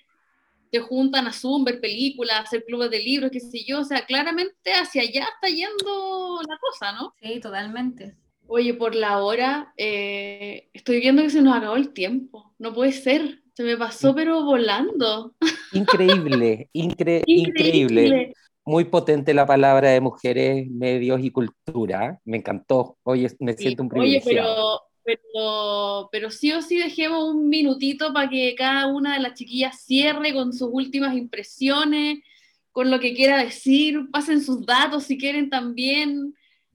[0.75, 3.79] se juntan a Zoom, ver películas, hacer clubes de libros, qué sé yo.
[3.79, 7.13] O sea, claramente hacia allá está yendo la cosa, ¿no?
[7.21, 8.15] Sí, totalmente.
[8.47, 12.53] Oye, por la hora, eh, estoy viendo que se nos acabó el tiempo.
[12.59, 13.41] No puede ser.
[13.53, 15.33] Se me pasó, pero volando.
[15.71, 18.03] Increíble, incre increíble.
[18.05, 18.33] increíble
[18.65, 22.19] muy potente la palabra de mujeres, medios y cultura.
[22.25, 22.97] Me encantó.
[23.03, 24.25] Oye, me siento un privilegiado.
[24.25, 29.19] Oye, pero, pero, pero sí o sí dejemos un minutito para que cada una de
[29.19, 32.23] las chiquillas cierre con sus últimas impresiones,
[32.71, 36.33] con lo que quiera decir, pasen sus datos si quieren también,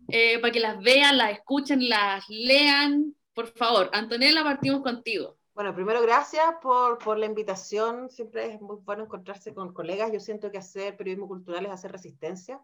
[0.08, 3.16] eh, para que las vean, las escuchen, las lean.
[3.34, 5.36] Por favor, Antonella, partimos contigo.
[5.52, 8.08] Bueno, primero gracias por, por, la invitación.
[8.10, 10.12] Siempre es muy bueno encontrarse con colegas.
[10.12, 12.60] Yo siento que hacer periodismo cultural es hacer resistencia.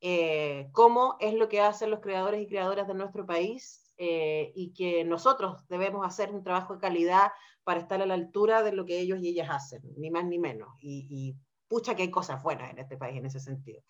[0.00, 4.72] Eh, cómo es lo que hacen los creadores y creadoras de nuestro país eh, y
[4.72, 7.32] que nosotros debemos hacer un trabajo de calidad
[7.64, 10.38] para estar a la altura de lo que ellos y ellas hacen, ni más ni
[10.38, 10.68] menos.
[10.80, 11.36] Y,
[11.66, 13.82] pucha que hay cosas buenas en este país en ese sentido.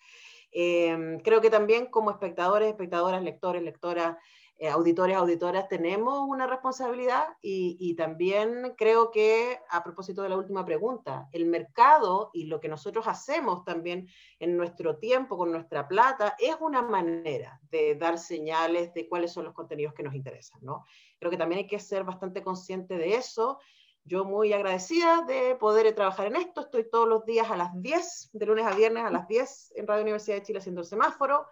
[0.51, 4.17] Eh, creo que también como espectadores, espectadoras, lectores, lectoras,
[4.61, 10.65] eh, auditores, auditoras, tenemos una responsabilidad y, también creo que, a propósito de la última
[10.65, 16.35] pregunta, el mercado y lo que nosotros hacemos también en nuestro tiempo, con nuestra plata,
[16.37, 20.85] es una manera de dar señales de cuáles son los contenidos que nos interesan, ¿no?
[21.19, 23.59] Creo que también hay que ser bastante consciente de eso.
[24.03, 26.59] Yo muy agradecida de poder trabajar en esto.
[26.59, 29.87] Estoy todos los días a las 10, de lunes a viernes a las 10 en
[29.87, 31.45] Radio Universidad de Chile haciendo el semáforo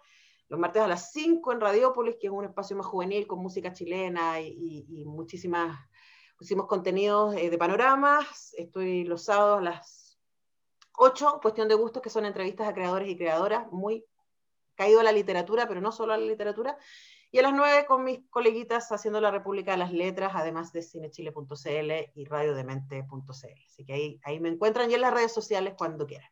[0.49, 3.73] los martes a las 5 en Radiópolis, que es un espacio más juvenil con música
[3.73, 5.77] chilena y, muchísimas,
[6.39, 8.53] muchísimos contenidos eh, de panoramas.
[8.57, 10.19] Estoy los sábados a las
[10.93, 14.05] 8, cuestión de gustos, que son entrevistas a creadores y creadoras, muy
[14.75, 16.77] caído a la literatura, pero no solo a la literatura.
[17.29, 20.81] Y a las 9 con mis coleguitas haciendo la República de las Letras, además de
[20.81, 23.65] cinechile.cl y radiodemente.cl.
[23.65, 26.29] Así que ahí, ahí me encuentran y en las redes sociales cuando quieran.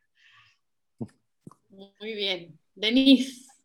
[1.68, 2.58] Muy bien.
[2.74, 3.55] Denise.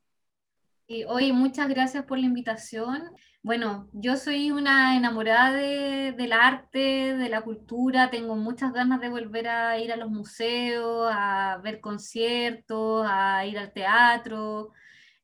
[1.08, 3.04] Hoy muchas gracias por la invitación.
[3.44, 9.10] Bueno, yo soy una enamorada de, del arte, de la cultura, tengo muchas ganas de
[9.10, 14.72] volver a ir a los museos, a ver conciertos, a ir al teatro.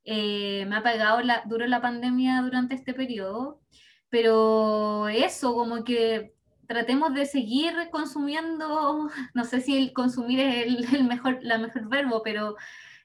[0.06, 3.62] Eh, me ha pegado la, duro la pandemia durante este periodo,
[4.10, 6.34] pero eso, como que
[6.68, 11.90] tratemos de seguir consumiendo, no sé si el consumir es el, el mejor, la mejor
[11.90, 12.56] verbo, pero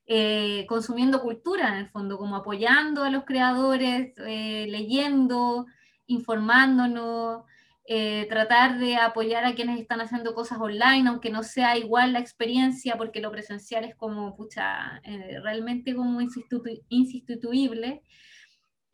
[0.07, 5.67] eh, consumiendo cultura en el fondo, como apoyando a los creadores, eh, leyendo,
[6.07, 7.45] informándonos,
[7.87, 12.19] eh, tratar de apoyar a quienes están haciendo cosas online, aunque no sea igual la
[12.21, 15.01] experiencia, porque lo presencial es como, pucha,
[15.43, 18.03] realmente como insustituible.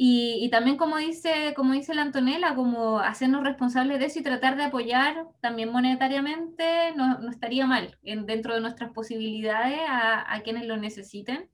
[0.00, 4.56] Y, también, como dice, como dice la Antonella, como hacernos responsables de eso y tratar
[4.56, 10.66] de apoyar también monetariamente no, no estaría mal en, dentro de nuestras posibilidades a, quienes
[10.66, 11.50] lo necesiten.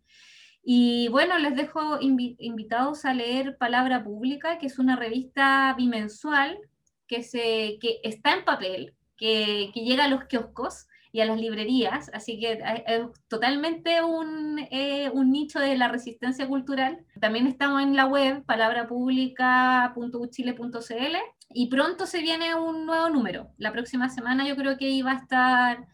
[0.62, 6.58] Y bueno, les dejo invitados a leer Palabra Pública, que es una revista bimensual
[7.06, 11.38] que, se, que está en papel, que, que llega a los kioscos y a las
[11.38, 17.06] librerías, así que es totalmente un, eh, un, nicho de la resistencia cultural.
[17.20, 21.16] También estamos en la web palabrapublica.uchile.cl
[21.50, 23.52] y pronto se viene un nuevo número.
[23.58, 25.86] La próxima semana yo creo que iba a estar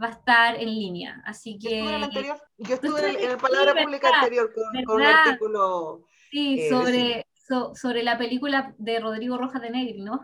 [0.00, 1.24] va a estar en línea.
[1.26, 1.80] Así que.
[1.80, 4.62] Yo estuve en el anterior, yo estuve en, el Palabra Pública anterior con,
[4.94, 6.04] un artículo.
[6.30, 7.26] Sí, eh, sobre,
[7.74, 10.20] sobre la película de Rodrigo Rojas de Negri, ¿no?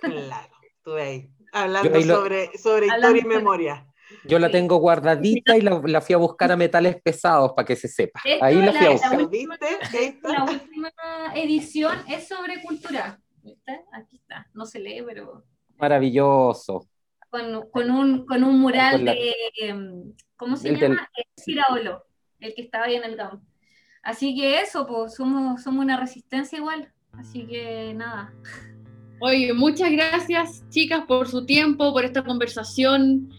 [0.00, 1.30] Claro, estuve ahí.
[1.52, 3.86] Hablando sobre, sobre historia y memoria.
[4.24, 7.76] Yo la tengo guardadita y la, la, fui a buscar a metales pesados para que
[7.76, 8.20] se sepa.
[8.40, 9.12] Ahí la, fui a buscar.
[9.12, 9.58] La última,
[10.22, 10.92] la última
[11.34, 13.18] edición es sobre cultura.
[13.42, 13.84] ¿Viste?
[13.92, 14.46] Aquí está.
[14.54, 15.44] No se lee, pero.
[15.76, 16.86] Maravilloso
[17.32, 21.08] con, con, un, con un mural de, em, ¿cómo se llama?
[21.42, 22.04] Giraolo,
[22.40, 23.42] el que estaba ahí en el GAM.
[24.02, 26.92] Así que eso, pues somos, somos una resistencia igual.
[27.12, 28.34] Así que nada.
[29.24, 33.30] Oye, muchas gracias chicas por su tiempo, por esta conversación.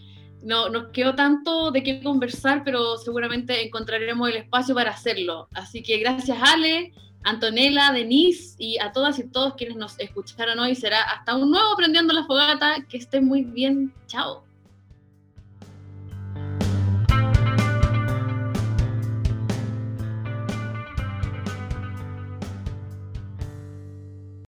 [0.42, 5.50] No, nos quedó tanto de qué conversar, pero seguramente encontraremos el espacio para hacerlo.
[5.54, 10.74] Así que gracias Ale, Antonella, Denise y a todas y todos quienes nos escucharon hoy.
[10.74, 12.76] Será hasta un nuevo Prendiendo la Fogata.
[12.88, 13.94] Que estén muy bien.
[14.08, 14.46] Chao.